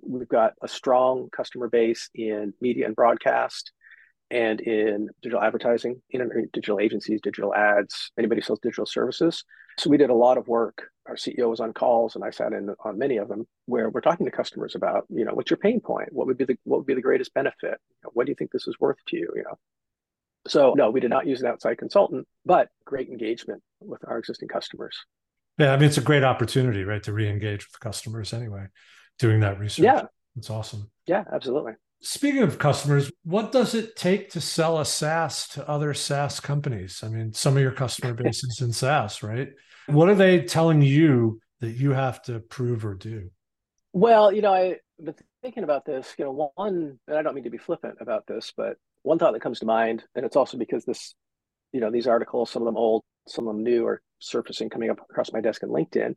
We've 0.02 0.28
got 0.28 0.54
a 0.62 0.68
strong 0.68 1.30
customer 1.32 1.70
base 1.70 2.10
in 2.14 2.54
media 2.62 2.86
and 2.86 2.96
broadcast 2.96 3.72
and 4.30 4.60
in 4.62 5.10
digital 5.24 5.42
advertising, 5.42 6.02
in 6.12 6.30
digital 6.54 6.80
agencies, 6.80 7.20
digital 7.22 7.56
ads, 7.56 8.12
anybody 8.18 8.42
who 8.42 8.46
sells 8.46 8.60
digital 8.60 8.86
services. 8.86 9.44
So 9.80 9.90
we 9.90 9.98
did 9.98 10.12
a 10.12 10.16
lot 10.16 10.38
of 10.38 10.48
work. 10.48 10.90
Our 11.08 11.16
CEO 11.16 11.50
was 11.50 11.60
on 11.60 11.74
calls, 11.74 12.16
and 12.16 12.24
I 12.24 12.30
sat 12.30 12.54
in 12.54 12.70
on 12.84 12.98
many 12.98 13.18
of 13.18 13.28
them 13.28 13.48
where 13.66 13.90
we're 13.90 14.02
talking 14.02 14.26
to 14.26 14.32
customers 14.32 14.76
about, 14.76 15.06
you 15.10 15.26
know, 15.26 15.34
what's 15.34 15.50
your 15.50 15.58
pain 15.58 15.80
point? 15.80 16.10
What 16.12 16.28
would 16.28 16.38
be 16.38 16.46
the 16.46 16.58
what 16.64 16.78
would 16.78 16.88
be 16.88 16.96
the 16.96 17.02
greatest 17.02 17.34
benefit? 17.34 17.80
What 18.14 18.26
do 18.26 18.32
you 18.32 18.36
think 18.36 18.52
this 18.52 18.68
is 18.68 18.80
worth 18.80 18.98
to 19.08 19.18
you? 19.18 19.32
You 19.36 19.44
know. 19.44 19.58
So 20.48 20.74
no, 20.76 20.92
we 20.92 21.00
did 21.00 21.10
not 21.10 21.26
use 21.26 21.42
an 21.42 21.48
outside 21.48 21.78
consultant, 21.78 22.28
but 22.46 22.70
great 22.86 23.10
engagement 23.10 23.62
with 23.80 24.02
our 24.08 24.18
existing 24.18 24.48
customers. 24.48 24.98
Yeah, 25.58 25.74
I 25.74 25.78
mean 25.78 25.88
it's 25.88 25.98
a 25.98 26.02
great 26.02 26.24
opportunity, 26.24 26.84
right, 26.84 27.02
to 27.04 27.14
re-engage 27.14 27.68
with 27.68 27.80
customers 27.80 28.34
anyway, 28.34 28.68
doing 29.20 29.40
that 29.40 29.60
research. 29.60 29.86
Yeah, 29.86 30.04
it's 30.36 30.50
awesome. 30.50 30.90
Yeah, 31.08 31.24
absolutely. 31.32 31.74
Speaking 32.02 32.44
of 32.44 32.60
customers, 32.60 33.12
what 33.24 33.52
does 33.52 33.74
it 33.74 33.96
take 33.96 34.30
to 34.32 34.42
sell 34.42 34.80
a 34.80 34.86
SaaS 34.86 35.48
to 35.50 35.68
other 35.68 35.94
SaaS 35.94 36.40
companies? 36.40 37.02
I 37.04 37.08
mean, 37.08 37.34
some 37.34 37.56
of 37.56 37.64
your 37.64 37.72
customer 37.72 38.14
base 38.24 38.44
is 38.44 38.62
in 38.62 38.74
SaaS, 38.74 39.24
right? 39.24 39.50
What 39.88 40.10
are 40.10 40.16
they 40.16 40.42
telling 40.42 40.82
you 40.82 41.40
that 41.62 41.72
you 41.72 41.92
have 41.92 42.22
to 42.24 42.40
prove 42.40 42.86
or 42.86 42.96
do? 42.96 43.32
Well, 43.94 44.32
you 44.32 44.42
know, 44.42 44.54
I've 44.54 44.80
been 45.02 45.16
thinking 45.42 45.64
about 45.64 45.86
this. 45.86 46.14
You 46.18 46.26
know, 46.26 46.52
one, 46.56 47.00
and 47.08 47.18
I 47.18 47.22
don't 47.22 47.34
mean 47.34 47.46
to 47.46 47.50
be 47.50 47.58
flippant 47.58 47.98
about 48.02 48.28
this, 48.28 48.52
but 48.56 48.78
one 49.06 49.20
thought 49.20 49.34
that 49.34 49.42
comes 49.42 49.60
to 49.60 49.66
mind, 49.66 50.04
and 50.16 50.26
it's 50.26 50.36
also 50.36 50.58
because 50.58 50.84
this, 50.84 51.14
you 51.72 51.80
know, 51.80 51.92
these 51.92 52.08
articles, 52.08 52.50
some 52.50 52.64
of 52.64 52.66
them 52.66 52.76
old, 52.76 53.04
some 53.28 53.48
of 53.48 53.56
them 53.56 53.64
new, 53.64 53.86
are 53.86 54.02
surfacing 54.20 54.70
coming 54.70 54.90
up 54.90 55.00
across 55.10 55.32
my 55.32 55.42
desk 55.42 55.62
in 55.62 55.70
LinkedIn. 55.70 56.16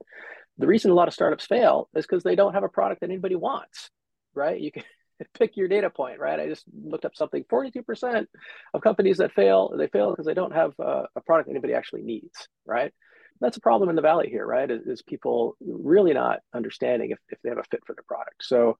The 0.56 0.66
reason 0.66 0.90
a 0.90 0.94
lot 0.94 1.06
of 1.06 1.14
startups 1.14 1.44
fail 1.44 1.90
is 1.94 2.06
because 2.06 2.22
they 2.22 2.34
don't 2.34 2.54
have 2.54 2.64
a 2.64 2.68
product 2.68 3.02
that 3.02 3.10
anybody 3.10 3.36
wants, 3.36 3.90
right? 4.34 4.58
You 4.58 4.72
can 4.72 4.84
pick 5.38 5.56
your 5.56 5.68
data 5.68 5.90
point, 5.90 6.18
right? 6.18 6.40
I 6.40 6.48
just 6.48 6.64
looked 6.82 7.04
up 7.04 7.14
something 7.14 7.44
42% 7.44 8.26
of 8.72 8.80
companies 8.80 9.18
that 9.18 9.32
fail, 9.32 9.74
they 9.76 9.88
fail 9.88 10.10
because 10.10 10.26
they 10.26 10.34
don't 10.34 10.54
have 10.54 10.72
a, 10.80 11.04
a 11.14 11.20
product 11.20 11.50
anybody 11.50 11.74
actually 11.74 12.02
needs, 12.02 12.48
right? 12.64 12.92
That's 13.40 13.58
a 13.58 13.60
problem 13.60 13.90
in 13.90 13.96
the 13.96 14.02
valley 14.02 14.30
here, 14.30 14.46
right? 14.46 14.68
Is, 14.68 14.86
is, 14.86 15.02
people 15.02 15.56
really 15.60 16.14
not 16.14 16.40
understanding 16.54 17.10
if, 17.10 17.18
if 17.28 17.38
they 17.42 17.50
have 17.50 17.58
a 17.58 17.64
fit 17.70 17.80
for 17.86 17.94
the 17.94 18.02
product. 18.02 18.42
So, 18.42 18.78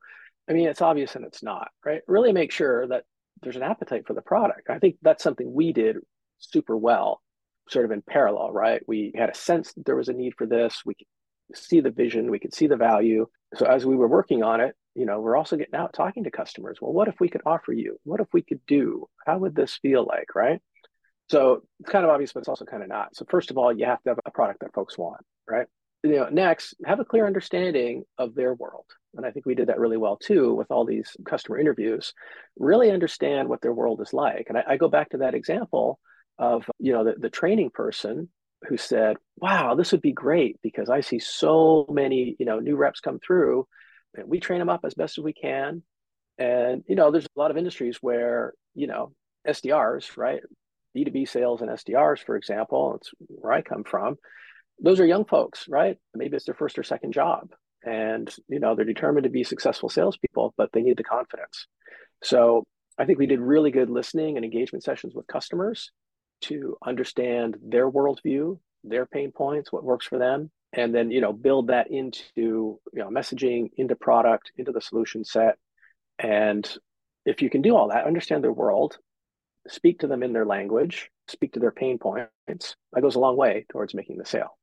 I 0.49 0.55
mean, 0.55 0.67
it's 0.67 0.83
obvious 0.83 1.15
and 1.15 1.27
it's 1.27 1.43
not, 1.43 1.69
right? 1.85 2.01
Really 2.09 2.33
make 2.33 2.51
sure 2.51 2.89
that 2.89 3.05
there's 3.43 3.57
an 3.57 3.63
appetite 3.63 4.07
for 4.07 4.15
the 4.15 4.23
product. 4.23 4.71
I 4.71 4.79
think 4.79 4.97
that's 5.03 5.23
something 5.23 5.53
we 5.53 5.73
did 5.73 5.97
super 6.39 6.77
well, 6.77 7.21
sort 7.69 7.85
of 7.85 7.91
in 7.91 8.03
parallel, 8.03 8.53
right? 8.53 8.83
We 8.87 9.13
had 9.17 9.31
a 9.31 9.35
sense 9.35 9.73
that 9.75 9.85
there 9.87 9.97
was 9.97 10.09
a 10.09 10.13
need 10.13 10.35
for 10.37 10.47
this. 10.47 10.83
We 10.85 10.95
could 10.95 11.07
see 11.55 11.81
the 11.81 11.91
vision, 11.91 12.31
we 12.31 12.39
could 12.39 12.55
see 12.55 12.67
the 12.67 12.77
value. 12.77 13.27
So 13.55 13.67
as 13.67 13.87
we 13.87 13.97
were 13.97 14.09
working 14.09 14.43
on 14.43 14.61
it, 14.61 14.75
you 14.95 15.07
know, 15.07 15.21
we're 15.21 15.37
also 15.37 15.57
getting 15.57 15.75
out 15.75 15.93
talking 15.93 16.25
to 16.25 16.31
customers. 16.31 16.79
Well, 16.81 16.93
what 16.93 17.09
if 17.09 17.21
we 17.21 17.29
could 17.29 17.43
offer 17.47 17.73
you? 17.73 17.99
What 18.05 18.21
if 18.21 18.27
we 18.33 18.43
could 18.43 18.61
do? 18.67 19.07
How 19.27 19.39
would 19.39 19.55
this 19.55 19.79
feel 19.81 20.05
like, 20.05 20.35
right? 20.35 20.61
So 21.31 21.63
it's 21.81 21.91
kind 21.91 22.05
of 22.05 22.11
obvious, 22.11 22.33
but 22.33 22.41
it's 22.41 22.49
also 22.49 22.65
kind 22.65 22.83
of 22.83 22.89
not. 22.89 23.15
So 23.15 23.25
first 23.31 23.51
of 23.51 23.59
all, 23.59 23.73
you 23.73 23.87
have 23.87 24.03
to 24.03 24.11
have 24.11 24.19
a 24.25 24.31
product 24.31 24.61
that 24.61 24.75
folks 24.75 24.99
want, 24.99 25.21
right? 25.49 25.67
You 26.03 26.17
know, 26.17 26.29
next, 26.31 26.75
have 26.85 27.01
a 27.01 27.05
clear 27.05 27.27
understanding 27.27 28.05
of 28.17 28.35
their 28.35 28.55
world. 28.55 28.87
And 29.17 29.25
I 29.25 29.31
think 29.31 29.47
we 29.47 29.55
did 29.55 29.69
that 29.69 29.79
really 29.79 29.97
well 29.97 30.17
too 30.17 30.55
with 30.55 30.71
all 30.71 30.85
these 30.85 31.17
customer 31.25 31.59
interviews. 31.59 32.13
Really 32.59 32.91
understand 32.91 33.49
what 33.49 33.61
their 33.63 33.73
world 33.73 34.01
is 34.01 34.13
like. 34.13 34.47
And 34.49 34.59
I, 34.59 34.65
I 34.69 34.77
go 34.77 34.89
back 34.89 35.11
to 35.11 35.19
that 35.19 35.35
example 35.35 35.99
of, 36.39 36.69
you 36.79 36.93
know, 36.93 37.05
the, 37.05 37.15
the 37.19 37.31
training 37.31 37.71
person 37.71 38.29
who 38.69 38.77
said, 38.77 39.17
wow, 39.37 39.75
this 39.75 39.93
would 39.93 40.03
be 40.03 40.13
great 40.13 40.59
because 40.63 40.91
I 40.91 41.01
see 41.01 41.19
so 41.19 41.87
many, 41.89 42.37
you 42.39 42.47
know, 42.47 42.59
new 42.59 42.77
reps 42.77 43.01
come 43.01 43.19
through 43.19 43.67
and 44.15 44.29
we 44.29 44.41
train 44.41 44.59
them 44.59 44.69
up 44.69 44.81
as 44.85 44.95
best 44.95 45.19
as 45.19 45.25
we 45.25 45.33
can. 45.33 45.83
And, 46.39 46.85
you 46.89 46.95
know, 46.95 47.11
there's 47.11 47.27
a 47.27 47.41
lot 47.41 47.51
of 47.51 47.57
industries 47.57 47.99
where, 48.01 48.53
you 48.75 48.87
know, 48.87 49.13
SDRs, 49.47 50.17
right? 50.17 50.41
B2B 50.97 51.29
sales 51.29 51.63
and 51.63 51.71
SDRs, 51.71 52.25
for 52.25 52.37
example, 52.37 52.97
it's 52.97 53.11
where 53.19 53.53
I 53.53 53.63
come 53.63 53.85
from. 53.85 54.17
Those 54.81 55.01
are 55.01 55.07
young 55.07 55.25
folks, 55.25 55.67
right? 55.69 55.97
Maybe 56.15 56.37
it's 56.37 56.47
their 56.47 56.55
first 56.55 56.79
or 56.79 56.83
second 56.83 57.13
job. 57.13 57.51
And, 57.89 58.33
you 58.49 58.61
know, 58.61 58.75
they're 58.75 58.85
determined 58.85 59.25
to 59.25 59.31
be 59.31 59.45
successful 59.45 59.89
salespeople, 59.89 60.53
but 60.59 60.71
they 60.73 60.83
need 60.83 60.99
the 60.99 61.05
confidence. 61.05 61.67
So 62.23 62.65
I 62.99 63.07
think 63.07 63.19
we 63.19 63.27
did 63.27 63.41
really 63.41 63.71
good 63.71 63.89
listening 63.89 64.37
and 64.37 64.45
engagement 64.45 64.85
sessions 64.85 65.15
with 65.15 65.27
customers 65.27 65.91
to 66.43 66.77
understand 66.85 67.57
their 67.63 67.91
worldview, 67.91 68.59
their 68.85 69.07
pain 69.07 69.33
points, 69.33 69.73
what 69.73 69.85
works 69.85 70.07
for 70.07 70.19
them, 70.19 70.51
and 70.73 70.95
then 70.95 71.11
you 71.11 71.21
know 71.21 71.33
build 71.33 71.69
that 71.69 71.91
into 71.91 72.23
you 72.37 72.79
know 72.93 73.09
messaging, 73.09 73.71
into 73.77 73.97
product, 73.97 74.53
into 74.57 74.73
the 74.73 74.81
solution 74.81 75.25
set. 75.25 75.57
And 76.19 76.69
if 77.25 77.41
you 77.41 77.49
can 77.49 77.63
do 77.63 77.75
all 77.75 77.89
that, 77.89 78.07
understand 78.07 78.45
their 78.45 78.53
world, 78.53 78.99
speak 79.69 80.01
to 80.01 80.07
them 80.07 80.23
in 80.23 80.33
their 80.33 80.47
language, 80.47 81.11
speak 81.29 81.53
to 81.55 81.61
their 81.61 81.73
pain 81.73 81.99
points, 81.99 82.77
that 82.93 83.01
goes 83.01 83.15
a 83.15 83.21
long 83.21 83.37
way 83.37 83.65
towards 83.71 83.95
making 83.95 84.19
the 84.19 84.27
sale. 84.27 84.59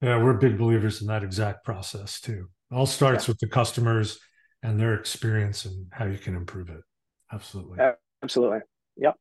Yeah, 0.00 0.22
we're 0.22 0.34
big 0.34 0.58
believers 0.58 1.00
in 1.00 1.08
that 1.08 1.24
exact 1.24 1.64
process 1.64 2.20
too. 2.20 2.48
It 2.70 2.74
all 2.74 2.86
starts 2.86 3.26
yeah. 3.26 3.32
with 3.32 3.38
the 3.40 3.48
customers 3.48 4.18
and 4.62 4.78
their 4.78 4.94
experience 4.94 5.64
and 5.64 5.86
how 5.90 6.06
you 6.06 6.18
can 6.18 6.34
improve 6.34 6.68
it. 6.68 6.80
Absolutely. 7.32 7.78
Absolutely. 8.22 8.58
Yep. 8.96 9.16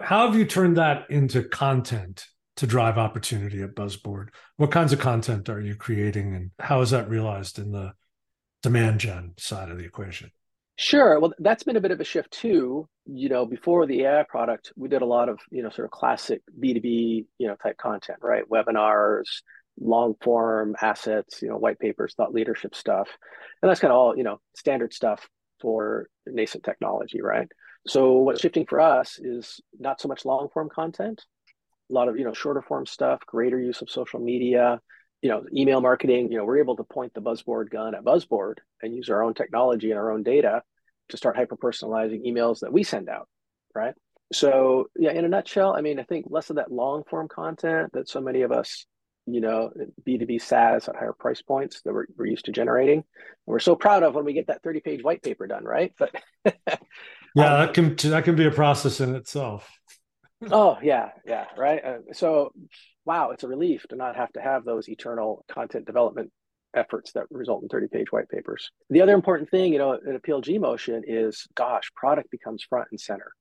How 0.00 0.26
have 0.26 0.38
you 0.38 0.44
turned 0.44 0.76
that 0.76 1.10
into 1.10 1.42
content 1.42 2.26
to 2.56 2.66
drive 2.66 2.98
opportunity 2.98 3.62
at 3.62 3.74
Buzzboard? 3.74 4.32
What 4.56 4.70
kinds 4.70 4.92
of 4.92 5.00
content 5.00 5.48
are 5.48 5.60
you 5.60 5.74
creating 5.74 6.34
and 6.34 6.50
how 6.58 6.80
is 6.80 6.90
that 6.90 7.08
realized 7.08 7.58
in 7.58 7.72
the 7.72 7.92
demand 8.62 9.00
gen 9.00 9.34
side 9.38 9.70
of 9.70 9.78
the 9.78 9.84
equation? 9.84 10.30
Sure. 10.76 11.18
Well, 11.18 11.32
that's 11.40 11.64
been 11.64 11.76
a 11.76 11.80
bit 11.80 11.90
of 11.90 12.00
a 12.00 12.04
shift 12.04 12.30
too. 12.30 12.88
You 13.04 13.28
know, 13.28 13.44
before 13.44 13.86
the 13.86 14.02
AI 14.04 14.24
product, 14.28 14.72
we 14.76 14.88
did 14.88 15.02
a 15.02 15.06
lot 15.06 15.28
of, 15.28 15.40
you 15.50 15.62
know, 15.62 15.70
sort 15.70 15.86
of 15.86 15.90
classic 15.90 16.40
B2B, 16.60 17.26
you 17.38 17.48
know, 17.48 17.56
type 17.56 17.76
content, 17.76 18.20
right? 18.22 18.48
Webinars, 18.48 19.42
long 19.80 20.14
form 20.22 20.76
assets, 20.80 21.42
you 21.42 21.48
know, 21.48 21.56
white 21.56 21.78
papers, 21.78 22.14
thought 22.14 22.32
leadership 22.32 22.74
stuff. 22.74 23.08
And 23.62 23.70
that's 23.70 23.80
kind 23.80 23.92
of 23.92 23.98
all, 23.98 24.16
you 24.16 24.24
know, 24.24 24.40
standard 24.54 24.92
stuff 24.92 25.28
for 25.60 26.08
nascent 26.26 26.64
technology, 26.64 27.20
right? 27.20 27.48
So 27.86 28.14
what's 28.18 28.40
shifting 28.40 28.66
for 28.66 28.80
us 28.80 29.18
is 29.18 29.60
not 29.78 30.00
so 30.00 30.08
much 30.08 30.24
long 30.24 30.48
form 30.52 30.68
content, 30.68 31.24
a 31.90 31.94
lot 31.94 32.08
of 32.08 32.18
you 32.18 32.24
know 32.24 32.34
shorter 32.34 32.62
form 32.62 32.86
stuff, 32.86 33.20
greater 33.26 33.58
use 33.58 33.80
of 33.82 33.90
social 33.90 34.20
media, 34.20 34.80
you 35.22 35.28
know, 35.28 35.44
email 35.56 35.80
marketing. 35.80 36.30
You 36.30 36.38
know, 36.38 36.44
we're 36.44 36.58
able 36.58 36.76
to 36.76 36.84
point 36.84 37.14
the 37.14 37.20
buzzboard 37.20 37.70
gun 37.70 37.94
at 37.94 38.04
Buzzboard 38.04 38.60
and 38.82 38.94
use 38.94 39.08
our 39.08 39.22
own 39.22 39.34
technology 39.34 39.90
and 39.90 39.98
our 39.98 40.10
own 40.10 40.22
data 40.22 40.62
to 41.08 41.16
start 41.16 41.36
hyper 41.36 41.56
personalizing 41.56 42.26
emails 42.26 42.60
that 42.60 42.72
we 42.72 42.82
send 42.82 43.08
out, 43.08 43.28
right? 43.74 43.94
So 44.32 44.88
yeah, 44.96 45.12
in 45.12 45.24
a 45.24 45.28
nutshell, 45.28 45.74
I 45.74 45.80
mean, 45.80 45.98
I 45.98 46.02
think 46.02 46.26
less 46.28 46.50
of 46.50 46.56
that 46.56 46.70
long 46.70 47.04
form 47.08 47.28
content 47.28 47.92
that 47.94 48.08
so 48.08 48.20
many 48.20 48.42
of 48.42 48.52
us 48.52 48.86
you 49.34 49.40
know, 49.40 49.70
B2B 50.06 50.40
SaaS 50.40 50.88
at 50.88 50.96
higher 50.96 51.12
price 51.12 51.42
points 51.42 51.82
that 51.82 51.92
we're, 51.92 52.06
we're 52.16 52.26
used 52.26 52.46
to 52.46 52.52
generating. 52.52 52.98
And 52.98 53.04
we're 53.46 53.58
so 53.58 53.76
proud 53.76 54.02
of 54.02 54.14
when 54.14 54.24
we 54.24 54.32
get 54.32 54.48
that 54.48 54.62
30 54.62 54.80
page 54.80 55.02
white 55.02 55.22
paper 55.22 55.46
done, 55.46 55.64
right? 55.64 55.92
But 55.98 56.14
yeah, 56.44 56.54
um, 57.54 57.66
that 57.66 57.74
can 57.74 57.96
that 58.10 58.24
can 58.24 58.36
be 58.36 58.46
a 58.46 58.50
process 58.50 59.00
in 59.00 59.14
itself. 59.14 59.70
oh 60.50 60.78
yeah, 60.82 61.10
yeah, 61.26 61.46
right. 61.56 61.84
Uh, 61.84 61.98
so 62.12 62.52
wow, 63.04 63.30
it's 63.30 63.44
a 63.44 63.48
relief 63.48 63.86
to 63.88 63.96
not 63.96 64.16
have 64.16 64.32
to 64.34 64.40
have 64.40 64.64
those 64.64 64.88
eternal 64.88 65.44
content 65.48 65.86
development 65.86 66.30
efforts 66.74 67.12
that 67.12 67.24
result 67.30 67.62
in 67.62 67.68
30 67.68 67.88
page 67.88 68.12
white 68.12 68.28
papers. 68.28 68.70
The 68.90 69.00
other 69.00 69.14
important 69.14 69.50
thing, 69.50 69.72
you 69.72 69.78
know, 69.78 69.92
in 69.92 70.14
a 70.14 70.20
PLG 70.20 70.60
motion 70.60 71.02
is 71.06 71.46
gosh, 71.54 71.90
product 71.94 72.30
becomes 72.30 72.62
front 72.62 72.88
and 72.90 73.00
center, 73.00 73.32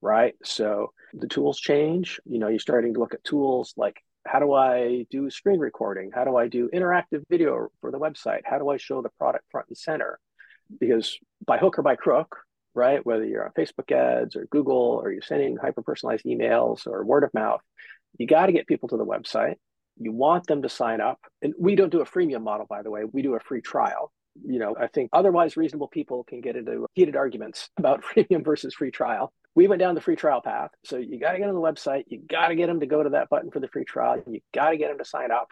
right? 0.00 0.34
So 0.44 0.92
the 1.12 1.26
tools 1.26 1.58
change, 1.58 2.20
you 2.24 2.38
know, 2.38 2.48
you're 2.48 2.58
starting 2.58 2.94
to 2.94 3.00
look 3.00 3.14
at 3.14 3.24
tools 3.24 3.74
like 3.76 3.96
how 4.26 4.38
do 4.38 4.52
I 4.52 5.06
do 5.10 5.30
screen 5.30 5.60
recording? 5.60 6.10
How 6.14 6.24
do 6.24 6.36
I 6.36 6.48
do 6.48 6.68
interactive 6.72 7.22
video 7.30 7.68
for 7.80 7.90
the 7.90 7.98
website? 7.98 8.40
How 8.44 8.58
do 8.58 8.68
I 8.70 8.76
show 8.76 9.02
the 9.02 9.10
product 9.18 9.44
front 9.50 9.68
and 9.68 9.76
center? 9.76 10.18
Because 10.80 11.18
by 11.46 11.58
hook 11.58 11.78
or 11.78 11.82
by 11.82 11.96
crook, 11.96 12.36
right, 12.74 13.04
whether 13.04 13.24
you're 13.24 13.44
on 13.44 13.52
Facebook 13.52 13.92
ads 13.92 14.36
or 14.36 14.46
Google 14.46 15.00
or 15.02 15.12
you're 15.12 15.22
sending 15.22 15.56
hyper 15.56 15.82
personalized 15.82 16.24
emails 16.24 16.86
or 16.86 17.04
word 17.04 17.24
of 17.24 17.32
mouth, 17.34 17.60
you 18.18 18.26
got 18.26 18.46
to 18.46 18.52
get 18.52 18.66
people 18.66 18.88
to 18.88 18.96
the 18.96 19.04
website. 19.04 19.54
You 19.98 20.12
want 20.12 20.46
them 20.46 20.62
to 20.62 20.68
sign 20.68 21.00
up. 21.00 21.20
And 21.42 21.54
we 21.58 21.74
don't 21.74 21.90
do 21.90 22.02
a 22.02 22.06
freemium 22.06 22.42
model, 22.42 22.66
by 22.68 22.82
the 22.82 22.90
way, 22.90 23.04
we 23.04 23.22
do 23.22 23.34
a 23.34 23.40
free 23.40 23.62
trial. 23.62 24.12
You 24.44 24.58
know, 24.58 24.76
I 24.78 24.88
think 24.88 25.10
otherwise 25.12 25.56
reasonable 25.56 25.88
people 25.88 26.24
can 26.24 26.40
get 26.40 26.56
into 26.56 26.86
heated 26.94 27.16
arguments 27.16 27.70
about 27.78 28.02
freemium 28.14 28.44
versus 28.44 28.74
free 28.74 28.90
trial 28.90 29.32
we 29.56 29.66
went 29.66 29.80
down 29.80 29.94
the 29.94 30.02
free 30.02 30.16
trial 30.16 30.42
path. 30.42 30.70
So 30.84 30.98
you 30.98 31.18
got 31.18 31.32
to 31.32 31.38
get 31.38 31.48
on 31.48 31.54
the 31.54 31.60
website. 31.60 32.04
You 32.08 32.20
got 32.20 32.48
to 32.48 32.54
get 32.54 32.66
them 32.66 32.80
to 32.80 32.86
go 32.86 33.02
to 33.02 33.10
that 33.10 33.30
button 33.30 33.50
for 33.50 33.58
the 33.58 33.68
free 33.68 33.86
trial. 33.86 34.22
You 34.26 34.40
got 34.54 34.70
to 34.70 34.76
get 34.76 34.88
them 34.88 34.98
to 34.98 35.04
sign 35.04 35.32
up. 35.32 35.48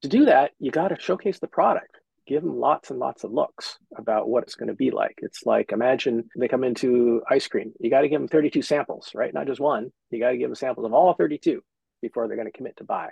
To 0.00 0.08
do 0.08 0.24
that, 0.24 0.52
you 0.58 0.70
got 0.70 0.88
to 0.88 0.98
showcase 0.98 1.38
the 1.38 1.46
product. 1.46 1.98
Give 2.26 2.42
them 2.42 2.58
lots 2.58 2.90
and 2.90 2.98
lots 2.98 3.24
of 3.24 3.32
looks 3.32 3.78
about 3.94 4.28
what 4.28 4.42
it's 4.44 4.54
going 4.54 4.68
to 4.68 4.74
be 4.74 4.90
like. 4.90 5.18
It's 5.18 5.44
like 5.44 5.70
imagine 5.70 6.30
they 6.36 6.48
come 6.48 6.64
into 6.64 7.22
ice 7.28 7.46
cream. 7.46 7.72
You 7.78 7.90
got 7.90 8.00
to 8.00 8.08
give 8.08 8.20
them 8.20 8.28
32 8.28 8.62
samples, 8.62 9.10
right? 9.14 9.34
Not 9.34 9.46
just 9.46 9.60
one. 9.60 9.92
You 10.10 10.18
got 10.18 10.30
to 10.30 10.38
give 10.38 10.48
them 10.48 10.54
samples 10.54 10.86
of 10.86 10.94
all 10.94 11.12
32 11.12 11.62
before 12.00 12.26
they're 12.26 12.36
going 12.36 12.50
to 12.50 12.56
commit 12.56 12.78
to 12.78 12.84
buy. 12.84 13.10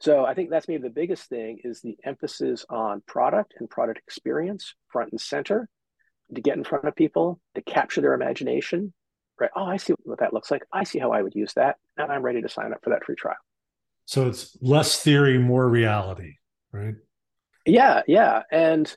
So 0.00 0.24
I 0.24 0.34
think 0.34 0.50
that's 0.50 0.66
maybe 0.66 0.82
the 0.82 0.90
biggest 0.90 1.28
thing 1.28 1.58
is 1.62 1.80
the 1.80 1.96
emphasis 2.04 2.64
on 2.68 3.02
product 3.06 3.54
and 3.58 3.70
product 3.70 3.98
experience 3.98 4.74
front 4.88 5.12
and 5.12 5.20
center 5.20 5.68
to 6.34 6.40
get 6.40 6.56
in 6.56 6.64
front 6.64 6.86
of 6.86 6.96
people, 6.96 7.40
to 7.54 7.62
capture 7.62 8.00
their 8.00 8.14
imagination, 8.14 8.94
right? 9.40 9.50
Oh, 9.56 9.64
I 9.64 9.76
see 9.76 9.94
what 10.04 10.20
that 10.20 10.32
looks 10.32 10.50
like. 10.50 10.62
I 10.72 10.84
see 10.84 10.98
how 10.98 11.12
I 11.12 11.22
would 11.22 11.34
use 11.34 11.52
that. 11.54 11.76
And 11.96 12.10
I'm 12.10 12.22
ready 12.22 12.42
to 12.42 12.48
sign 12.48 12.72
up 12.72 12.80
for 12.82 12.90
that 12.90 13.04
free 13.04 13.16
trial. 13.16 13.36
So 14.06 14.28
it's 14.28 14.56
less 14.60 15.02
theory, 15.02 15.38
more 15.38 15.68
reality, 15.68 16.34
right? 16.72 16.94
Yeah, 17.66 18.02
yeah. 18.06 18.42
And 18.50 18.94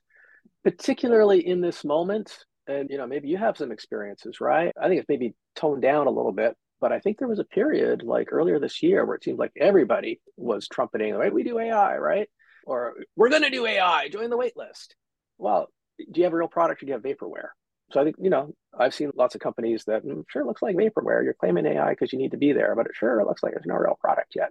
particularly 0.63 1.45
in 1.45 1.61
this 1.61 1.83
moment, 1.83 2.35
and 2.67 2.89
you 2.89 2.97
know, 2.97 3.07
maybe 3.07 3.27
you 3.27 3.37
have 3.37 3.57
some 3.57 3.71
experiences, 3.71 4.39
right? 4.39 4.73
I 4.81 4.87
think 4.87 4.99
it's 4.99 5.09
maybe 5.09 5.35
toned 5.55 5.81
down 5.81 6.07
a 6.07 6.11
little 6.11 6.31
bit, 6.31 6.55
but 6.79 6.91
I 6.91 6.99
think 6.99 7.17
there 7.17 7.27
was 7.27 7.39
a 7.39 7.45
period 7.45 8.03
like 8.03 8.31
earlier 8.31 8.59
this 8.59 8.81
year 8.81 9.05
where 9.05 9.15
it 9.15 9.23
seemed 9.23 9.39
like 9.39 9.51
everybody 9.57 10.21
was 10.37 10.67
trumpeting, 10.67 11.13
right? 11.13 11.33
We 11.33 11.43
do 11.43 11.59
AI, 11.59 11.97
right? 11.97 12.29
Or 12.65 12.95
we're 13.15 13.29
going 13.29 13.43
to 13.43 13.49
do 13.49 13.65
AI, 13.65 14.09
join 14.09 14.29
the 14.29 14.37
wait 14.37 14.55
list. 14.55 14.95
Well, 15.37 15.67
do 15.99 16.19
you 16.19 16.23
have 16.23 16.33
a 16.33 16.37
real 16.37 16.47
product 16.47 16.81
or 16.81 16.85
do 16.85 16.91
you 16.91 16.93
have 16.93 17.03
vaporware? 17.03 17.49
So 17.93 18.01
I 18.01 18.05
think, 18.05 18.15
you 18.19 18.31
know, 18.31 18.51
I've 18.77 18.95
seen 18.95 19.11
lots 19.15 19.35
of 19.35 19.41
companies 19.41 19.83
that 19.85 20.03
mm, 20.03 20.23
sure 20.27 20.43
looks 20.45 20.63
like 20.63 20.75
vaporware. 20.75 21.23
You're 21.23 21.35
claiming 21.35 21.67
AI 21.67 21.91
because 21.91 22.11
you 22.11 22.17
need 22.17 22.31
to 22.31 22.37
be 22.37 22.51
there, 22.51 22.75
but 22.75 22.87
it 22.87 22.95
sure 22.95 23.23
looks 23.23 23.43
like 23.43 23.53
there's 23.53 23.67
no 23.67 23.75
real 23.75 23.97
product 24.01 24.33
yet. 24.35 24.49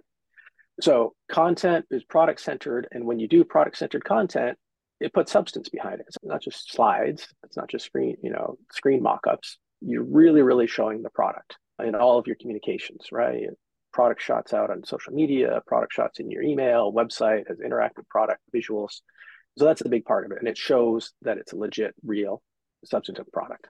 So 0.79 1.13
content 1.29 1.85
is 1.91 2.05
product 2.05 2.39
centered. 2.39 2.87
And 2.91 3.05
when 3.05 3.19
you 3.19 3.27
do 3.27 3.43
product 3.43 3.77
centered 3.77 4.05
content, 4.05 4.57
it 5.01 5.13
puts 5.13 5.31
substance 5.33 5.67
behind 5.67 5.99
it. 5.99 6.05
It's 6.07 6.17
not 6.23 6.41
just 6.41 6.71
slides. 6.71 7.27
It's 7.43 7.57
not 7.57 7.69
just 7.69 7.85
screen, 7.85 8.15
you 8.23 8.31
know, 8.31 8.57
screen 8.71 9.03
mock-ups. 9.03 9.57
You're 9.81 10.05
really, 10.05 10.41
really 10.41 10.67
showing 10.67 11.01
the 11.01 11.09
product 11.09 11.57
in 11.83 11.95
all 11.95 12.17
of 12.17 12.25
your 12.25 12.37
communications, 12.37 13.07
right? 13.11 13.47
Product 13.91 14.21
shots 14.21 14.53
out 14.53 14.71
on 14.71 14.85
social 14.85 15.11
media, 15.11 15.61
product 15.67 15.91
shots 15.91 16.19
in 16.19 16.31
your 16.31 16.43
email, 16.43 16.93
website 16.93 17.43
has 17.49 17.57
interactive 17.57 18.07
product 18.09 18.39
visuals. 18.55 19.01
So 19.57 19.65
that's 19.65 19.81
a 19.81 19.89
big 19.89 20.05
part 20.05 20.25
of 20.25 20.31
it. 20.31 20.37
And 20.39 20.47
it 20.47 20.57
shows 20.57 21.11
that 21.23 21.37
it's 21.37 21.51
legit, 21.51 21.93
real 22.05 22.41
substantive 22.85 23.31
product. 23.31 23.67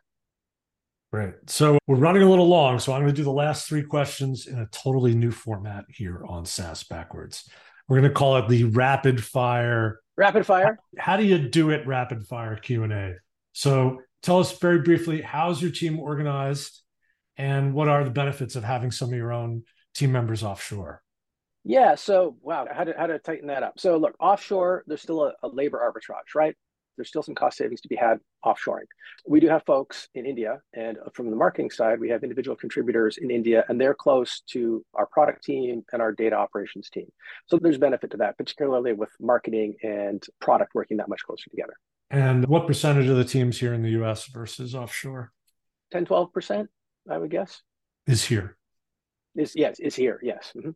Right. 1.11 1.35
So 1.45 1.77
we're 1.85 1.97
running 1.97 2.23
a 2.23 2.29
little 2.29 2.47
long. 2.47 2.79
So 2.79 2.91
I'm 2.91 3.01
going 3.01 3.13
to 3.13 3.15
do 3.15 3.23
the 3.23 3.31
last 3.31 3.67
three 3.67 3.83
questions 3.83 4.47
in 4.47 4.57
a 4.57 4.65
totally 4.67 5.13
new 5.13 5.29
format 5.29 5.85
here 5.87 6.23
on 6.27 6.43
SaaS 6.43 6.83
Backwards. 6.83 7.47
We're 7.87 7.99
going 7.99 8.09
to 8.09 8.15
call 8.15 8.37
it 8.37 8.49
the 8.49 8.63
rapid 8.63 9.23
fire. 9.23 9.99
Rapid 10.17 10.45
fire. 10.45 10.79
How, 10.97 11.11
how 11.11 11.17
do 11.17 11.23
you 11.23 11.37
do 11.37 11.69
it? 11.69 11.85
Rapid 11.85 12.25
fire 12.25 12.55
Q 12.55 12.83
and 12.83 12.93
A. 12.93 13.13
So 13.51 13.99
tell 14.23 14.39
us 14.39 14.57
very 14.57 14.79
briefly 14.79 15.21
how's 15.21 15.61
your 15.61 15.69
team 15.69 15.99
organized, 15.99 16.81
and 17.37 17.73
what 17.75 17.89
are 17.89 18.03
the 18.03 18.09
benefits 18.09 18.55
of 18.55 18.63
having 18.63 18.89
some 18.89 19.09
of 19.09 19.15
your 19.15 19.31
own 19.31 19.63
team 19.93 20.11
members 20.11 20.43
offshore? 20.43 21.03
Yeah. 21.63 21.93
So 21.95 22.37
wow, 22.41 22.67
how 22.71 22.85
to 22.85 22.93
how 22.97 23.07
to 23.07 23.19
tighten 23.19 23.47
that 23.47 23.61
up? 23.61 23.79
So 23.79 23.97
look, 23.97 24.15
offshore, 24.19 24.83
there's 24.87 25.01
still 25.01 25.25
a, 25.25 25.33
a 25.43 25.47
labor 25.47 25.79
arbitrage, 25.79 26.33
right? 26.35 26.55
There's 26.97 27.09
still 27.09 27.23
some 27.23 27.35
cost 27.35 27.57
savings 27.57 27.81
to 27.81 27.87
be 27.87 27.95
had 27.95 28.19
offshoring. 28.45 28.85
We 29.27 29.39
do 29.39 29.47
have 29.47 29.63
folks 29.65 30.07
in 30.15 30.25
India, 30.25 30.61
and 30.73 30.97
from 31.13 31.29
the 31.29 31.35
marketing 31.35 31.71
side, 31.71 31.99
we 31.99 32.09
have 32.09 32.23
individual 32.23 32.55
contributors 32.55 33.17
in 33.17 33.31
India, 33.31 33.63
and 33.67 33.79
they're 33.79 33.93
close 33.93 34.41
to 34.51 34.85
our 34.93 35.05
product 35.07 35.43
team 35.43 35.83
and 35.91 36.01
our 36.01 36.11
data 36.11 36.35
operations 36.35 36.89
team. 36.89 37.07
So 37.47 37.57
there's 37.57 37.77
benefit 37.77 38.11
to 38.11 38.17
that, 38.17 38.37
particularly 38.37 38.93
with 38.93 39.09
marketing 39.19 39.75
and 39.83 40.23
product 40.39 40.75
working 40.75 40.97
that 40.97 41.09
much 41.09 41.23
closer 41.23 41.49
together. 41.49 41.73
And 42.09 42.45
what 42.47 42.67
percentage 42.67 43.07
of 43.07 43.17
the 43.17 43.25
teams 43.25 43.59
here 43.59 43.73
in 43.73 43.81
the 43.81 44.01
US 44.01 44.27
versus 44.27 44.75
offshore? 44.75 45.31
10, 45.91 46.05
12%, 46.05 46.67
I 47.09 47.17
would 47.17 47.31
guess. 47.31 47.61
Is 48.05 48.23
here. 48.23 48.57
Is 49.35 49.53
yes, 49.55 49.79
is 49.79 49.95
here, 49.95 50.19
yes. 50.21 50.51
Mm-hmm. 50.55 50.71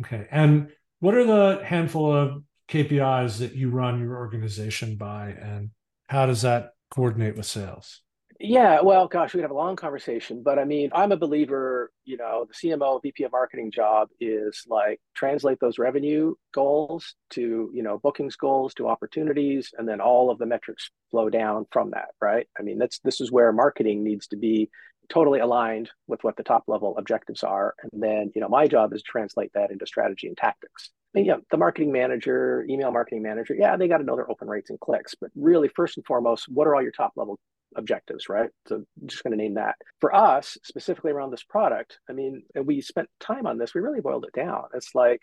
Okay. 0.00 0.26
And 0.30 0.70
what 1.00 1.14
are 1.14 1.24
the 1.24 1.64
handful 1.64 2.12
of 2.12 2.42
KPIs 2.68 3.38
that 3.38 3.54
you 3.54 3.70
run 3.70 4.00
your 4.00 4.16
organization 4.16 4.96
by, 4.96 5.30
and 5.30 5.70
how 6.08 6.26
does 6.26 6.42
that 6.42 6.70
coordinate 6.90 7.36
with 7.36 7.46
sales? 7.46 8.02
Yeah, 8.44 8.80
well, 8.80 9.06
gosh, 9.06 9.32
we 9.32 9.38
could 9.38 9.44
have 9.44 9.52
a 9.52 9.54
long 9.54 9.76
conversation, 9.76 10.42
but 10.42 10.58
I 10.58 10.64
mean, 10.64 10.90
I'm 10.92 11.12
a 11.12 11.16
believer, 11.16 11.92
you 12.04 12.16
know, 12.16 12.44
the 12.48 12.54
CMO, 12.54 13.00
VP 13.00 13.22
of 13.22 13.30
marketing 13.30 13.70
job 13.70 14.08
is 14.20 14.64
like 14.66 15.00
translate 15.14 15.60
those 15.60 15.78
revenue 15.78 16.34
goals 16.52 17.14
to, 17.30 17.70
you 17.72 17.82
know, 17.84 17.98
bookings 17.98 18.34
goals 18.34 18.74
to 18.74 18.88
opportunities, 18.88 19.70
and 19.78 19.88
then 19.88 20.00
all 20.00 20.28
of 20.28 20.38
the 20.38 20.46
metrics 20.46 20.90
flow 21.12 21.30
down 21.30 21.66
from 21.70 21.92
that, 21.92 22.08
right? 22.20 22.48
I 22.58 22.62
mean, 22.62 22.78
that's 22.78 22.98
this 23.00 23.20
is 23.20 23.30
where 23.30 23.52
marketing 23.52 24.02
needs 24.02 24.26
to 24.28 24.36
be 24.36 24.70
totally 25.08 25.38
aligned 25.38 25.90
with 26.08 26.24
what 26.24 26.36
the 26.36 26.42
top 26.42 26.64
level 26.66 26.96
objectives 26.98 27.44
are. 27.44 27.74
And 27.82 28.02
then, 28.02 28.32
you 28.34 28.40
know, 28.40 28.48
my 28.48 28.66
job 28.66 28.92
is 28.92 29.02
to 29.02 29.08
translate 29.08 29.52
that 29.54 29.70
into 29.70 29.86
strategy 29.86 30.26
and 30.26 30.36
tactics. 30.36 30.90
Yeah, 31.14 31.36
the 31.50 31.58
marketing 31.58 31.92
manager, 31.92 32.64
email 32.70 32.90
marketing 32.90 33.22
manager, 33.22 33.54
yeah, 33.54 33.76
they 33.76 33.86
got 33.86 33.98
to 33.98 34.04
know 34.04 34.16
their 34.16 34.30
open 34.30 34.48
rates 34.48 34.70
and 34.70 34.80
clicks. 34.80 35.14
But 35.14 35.30
really, 35.34 35.68
first 35.68 35.98
and 35.98 36.06
foremost, 36.06 36.46
what 36.48 36.66
are 36.66 36.74
all 36.74 36.82
your 36.82 36.92
top 36.92 37.12
level 37.16 37.38
objectives, 37.76 38.28
right? 38.30 38.50
So 38.66 38.84
just 39.04 39.22
going 39.22 39.36
to 39.36 39.42
name 39.42 39.54
that. 39.54 39.76
For 40.00 40.14
us, 40.14 40.56
specifically 40.62 41.10
around 41.10 41.30
this 41.30 41.42
product, 41.42 41.98
I 42.08 42.12
mean, 42.12 42.44
we 42.64 42.80
spent 42.80 43.08
time 43.20 43.46
on 43.46 43.58
this. 43.58 43.74
We 43.74 43.82
really 43.82 44.00
boiled 44.00 44.24
it 44.24 44.38
down. 44.38 44.64
It's 44.74 44.94
like, 44.94 45.20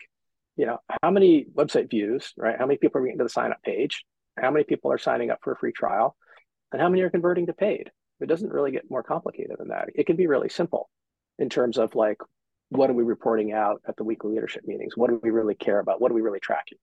you 0.56 0.66
know, 0.66 0.78
how 1.02 1.10
many 1.10 1.46
website 1.54 1.90
views, 1.90 2.34
right? 2.36 2.56
How 2.58 2.66
many 2.66 2.78
people 2.78 3.00
are 3.00 3.04
getting 3.04 3.18
to 3.18 3.24
the 3.24 3.30
sign 3.30 3.50
up 3.50 3.62
page? 3.62 4.04
How 4.38 4.50
many 4.50 4.64
people 4.64 4.92
are 4.92 4.98
signing 4.98 5.30
up 5.30 5.40
for 5.42 5.52
a 5.52 5.56
free 5.56 5.72
trial? 5.72 6.16
And 6.72 6.80
how 6.80 6.88
many 6.88 7.02
are 7.02 7.10
converting 7.10 7.46
to 7.46 7.52
paid? 7.52 7.90
It 8.20 8.28
doesn't 8.28 8.52
really 8.52 8.70
get 8.70 8.90
more 8.90 9.02
complicated 9.02 9.56
than 9.58 9.68
that. 9.68 9.88
It 9.94 10.06
can 10.06 10.16
be 10.16 10.26
really 10.28 10.50
simple 10.50 10.88
in 11.38 11.48
terms 11.48 11.78
of 11.78 11.94
like, 11.94 12.18
what 12.70 12.88
are 12.88 12.94
we 12.94 13.02
reporting 13.02 13.52
out 13.52 13.82
at 13.86 13.96
the 13.96 14.04
weekly 14.04 14.32
leadership 14.32 14.62
meetings? 14.66 14.96
What 14.96 15.10
do 15.10 15.20
we 15.22 15.30
really 15.30 15.54
care 15.54 15.78
about? 15.78 16.00
What 16.00 16.10
are 16.10 16.14
we 16.14 16.22
really 16.22 16.40
tracking? 16.40 16.78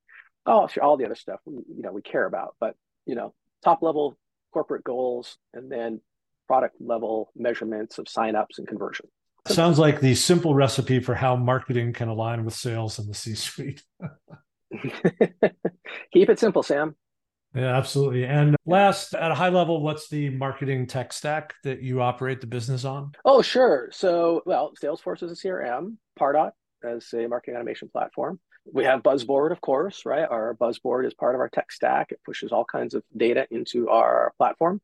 Oh, 0.45 0.67
sure, 0.67 0.83
all 0.83 0.97
the 0.97 1.05
other 1.05 1.15
stuff 1.15 1.39
we, 1.45 1.55
you 1.75 1.81
know 1.81 1.91
we 1.91 2.01
care 2.01 2.25
about, 2.25 2.55
but 2.59 2.75
you 3.05 3.15
know, 3.15 3.33
top 3.63 3.81
level 3.81 4.17
corporate 4.53 4.83
goals 4.83 5.37
and 5.53 5.71
then 5.71 6.01
product 6.47 6.75
level 6.79 7.31
measurements 7.35 7.97
of 7.97 8.05
signups 8.05 8.57
and 8.57 8.67
conversion. 8.67 9.07
Sounds 9.47 9.79
like 9.79 10.01
the 10.01 10.15
simple 10.15 10.55
recipe 10.55 10.99
for 10.99 11.15
how 11.15 11.35
marketing 11.35 11.93
can 11.93 12.09
align 12.09 12.43
with 12.43 12.53
sales 12.53 12.99
in 12.99 13.07
the 13.07 13.13
C-suite. 13.13 13.81
Keep 16.13 16.29
it 16.29 16.39
simple, 16.39 16.63
Sam. 16.63 16.95
Yeah, 17.55 17.75
absolutely. 17.75 18.25
And 18.25 18.55
last, 18.65 19.15
at 19.15 19.31
a 19.31 19.35
high 19.35 19.49
level, 19.49 19.81
what's 19.81 20.09
the 20.09 20.29
marketing 20.29 20.85
tech 20.85 21.11
stack 21.11 21.55
that 21.63 21.81
you 21.81 22.01
operate 22.01 22.41
the 22.41 22.47
business 22.47 22.85
on? 22.85 23.13
Oh, 23.25 23.41
sure. 23.41 23.89
So, 23.91 24.41
well, 24.45 24.73
Salesforce 24.81 25.23
is 25.23 25.31
a 25.31 25.47
CRM, 25.47 25.97
Pardot 26.19 26.51
as 26.83 27.11
a 27.13 27.27
marketing 27.27 27.55
automation 27.55 27.89
platform. 27.89 28.39
We 28.71 28.83
have 28.83 29.01
Buzzboard, 29.01 29.51
of 29.51 29.61
course, 29.61 30.05
right? 30.05 30.27
Our 30.29 30.53
Buzzboard 30.53 31.05
is 31.05 31.13
part 31.13 31.35
of 31.35 31.41
our 31.41 31.49
tech 31.49 31.71
stack. 31.71 32.11
It 32.11 32.19
pushes 32.25 32.51
all 32.51 32.65
kinds 32.65 32.93
of 32.93 33.03
data 33.15 33.47
into 33.49 33.89
our 33.89 34.33
platform. 34.37 34.81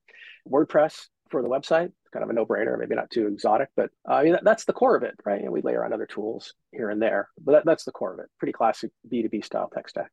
WordPress 0.49 1.08
for 1.30 1.41
the 1.41 1.49
website, 1.49 1.91
kind 2.13 2.23
of 2.23 2.30
a 2.30 2.34
no-brainer, 2.34 2.78
maybe 2.80 2.95
not 2.95 3.10
too 3.10 3.28
exotic, 3.28 3.69
but 3.76 3.89
uh, 4.10 4.23
that's 4.43 4.65
the 4.65 4.73
core 4.73 4.95
of 4.95 5.04
it, 5.04 5.15
right? 5.26 5.41
And 5.41 5.52
we 5.52 5.62
layer 5.62 5.84
on 5.84 5.93
other 5.93 6.06
tools 6.06 6.54
here 6.71 6.89
and 6.89 7.02
there, 7.02 7.30
but 7.43 7.52
that, 7.52 7.65
that's 7.65 7.84
the 7.84 7.91
core 7.91 8.13
of 8.13 8.19
it. 8.19 8.28
Pretty 8.39 8.54
classic 8.54 8.91
B2B 9.12 9.43
style 9.43 9.69
tech 9.73 9.89
stack. 9.89 10.12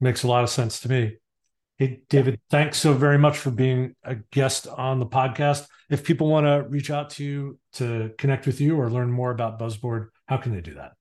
Makes 0.00 0.22
a 0.22 0.28
lot 0.28 0.44
of 0.44 0.50
sense 0.50 0.80
to 0.80 0.88
me. 0.88 1.16
Hey, 1.80 2.02
David, 2.10 2.38
thanks 2.50 2.76
so 2.76 2.92
very 2.92 3.16
much 3.16 3.38
for 3.38 3.50
being 3.50 3.96
a 4.04 4.16
guest 4.32 4.68
on 4.68 4.98
the 4.98 5.06
podcast. 5.06 5.66
If 5.88 6.04
people 6.04 6.28
want 6.28 6.44
to 6.44 6.68
reach 6.68 6.90
out 6.90 7.08
to 7.12 7.24
you 7.24 7.58
to 7.72 8.12
connect 8.18 8.44
with 8.44 8.60
you 8.60 8.78
or 8.78 8.90
learn 8.90 9.10
more 9.10 9.30
about 9.30 9.58
Buzzboard, 9.58 10.10
how 10.26 10.36
can 10.36 10.52
they 10.52 10.60
do 10.60 10.74
that? 10.74 10.92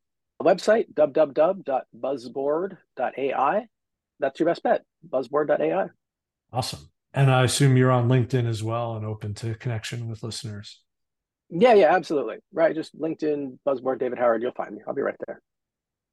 website, 0.42 0.94
www.buzzboard.ai. 0.94 3.68
That's 4.22 4.40
your 4.40 4.48
best 4.48 4.64
bet, 4.64 4.86
buzzboard.ai. 5.04 5.90
Awesome. 6.54 6.90
And 7.14 7.30
I 7.30 7.44
assume 7.44 7.76
you're 7.76 7.92
on 7.92 8.08
LinkedIn 8.08 8.48
as 8.48 8.64
well 8.64 8.96
and 8.96 9.06
open 9.06 9.34
to 9.34 9.56
connection 9.56 10.08
with 10.08 10.24
listeners. 10.24 10.80
Yeah, 11.50 11.74
yeah, 11.74 11.94
absolutely. 11.94 12.38
Right. 12.54 12.74
Just 12.74 12.98
LinkedIn, 12.98 13.58
Buzzboard, 13.66 14.00
David 14.00 14.18
Howard, 14.18 14.42
you'll 14.42 14.54
find 14.54 14.76
me. 14.76 14.82
I'll 14.88 14.94
be 14.94 15.02
right 15.02 15.18
there. 15.28 15.42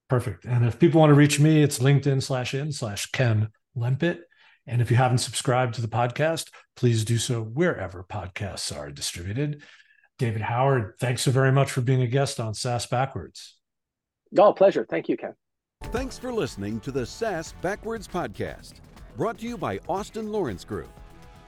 Perfect. 0.09 0.45
And 0.45 0.67
if 0.67 0.81
people 0.81 0.99
want 0.99 1.11
to 1.11 1.15
reach 1.15 1.39
me, 1.39 1.63
it's 1.63 1.79
LinkedIn 1.79 2.21
slash 2.21 2.53
in 2.53 2.73
slash 2.73 3.07
Ken 3.13 3.51
Lempit. 3.77 4.23
And 4.67 4.83
if 4.83 4.91
you 4.91 4.97
haven't 4.97 5.19
subscribed 5.19 5.75
to 5.75 5.81
the 5.81 5.89
podcast, 5.89 6.51
please 6.75 7.05
do 7.05 7.19
so 7.19 7.43
wherever 7.43 8.03
podcasts 8.03 8.77
are 8.77 8.91
distributed. 8.91 9.63
David 10.19 10.43
Howard, 10.43 10.95
thanks 10.99 11.23
so 11.23 11.31
very 11.31 11.53
much 11.53 11.71
for 11.71 11.83
being 11.83 12.03
a 12.03 12.07
guest 12.07 12.41
on 12.41 12.55
SaaS 12.55 12.87
Backwards. 12.87 13.57
Oh, 14.37 14.53
pleasure. 14.53 14.85
Thank 14.89 15.09
you, 15.09 15.17
Ken. 15.17 15.35
Thanks 15.85 16.19
for 16.19 16.33
listening 16.33 16.81
to 16.81 16.91
the 16.91 17.07
SaaS 17.07 17.55
Backwards 17.63 18.09
podcast, 18.09 18.81
brought 19.17 19.39
to 19.39 19.47
you 19.47 19.57
by 19.57 19.79
Austin 19.89 20.33
Lawrence 20.33 20.65
Group. 20.65 20.91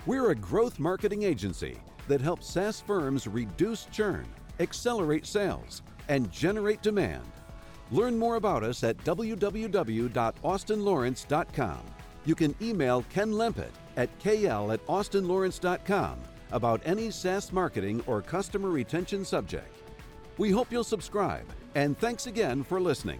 We're 0.07 0.31
a 0.31 0.35
growth 0.35 0.78
marketing 0.78 1.24
agency 1.24 1.76
that 2.07 2.20
helps 2.20 2.48
SaaS 2.48 2.81
firms 2.81 3.26
reduce 3.26 3.87
churn, 3.87 4.28
accelerate 4.61 5.26
sales, 5.26 5.83
and 6.09 6.31
generate 6.31 6.83
demand. 6.83 7.24
Learn 7.90 8.18
more 8.18 8.37
about 8.37 8.62
us 8.62 8.85
at 8.85 8.98
www.austinlawrence.com 8.98 11.81
you 12.28 12.34
can 12.34 12.54
email 12.60 13.02
Ken 13.08 13.32
Lempit 13.32 13.70
at 13.96 14.10
kl 14.20 14.70
at 14.70 14.86
austinlawrence.com 14.86 16.18
about 16.52 16.82
any 16.84 17.10
SaaS 17.10 17.52
marketing 17.52 18.02
or 18.06 18.20
customer 18.20 18.68
retention 18.68 19.24
subject. 19.24 19.74
We 20.36 20.50
hope 20.50 20.70
you'll 20.70 20.84
subscribe, 20.84 21.46
and 21.74 21.98
thanks 21.98 22.26
again 22.26 22.62
for 22.62 22.80
listening. 22.80 23.18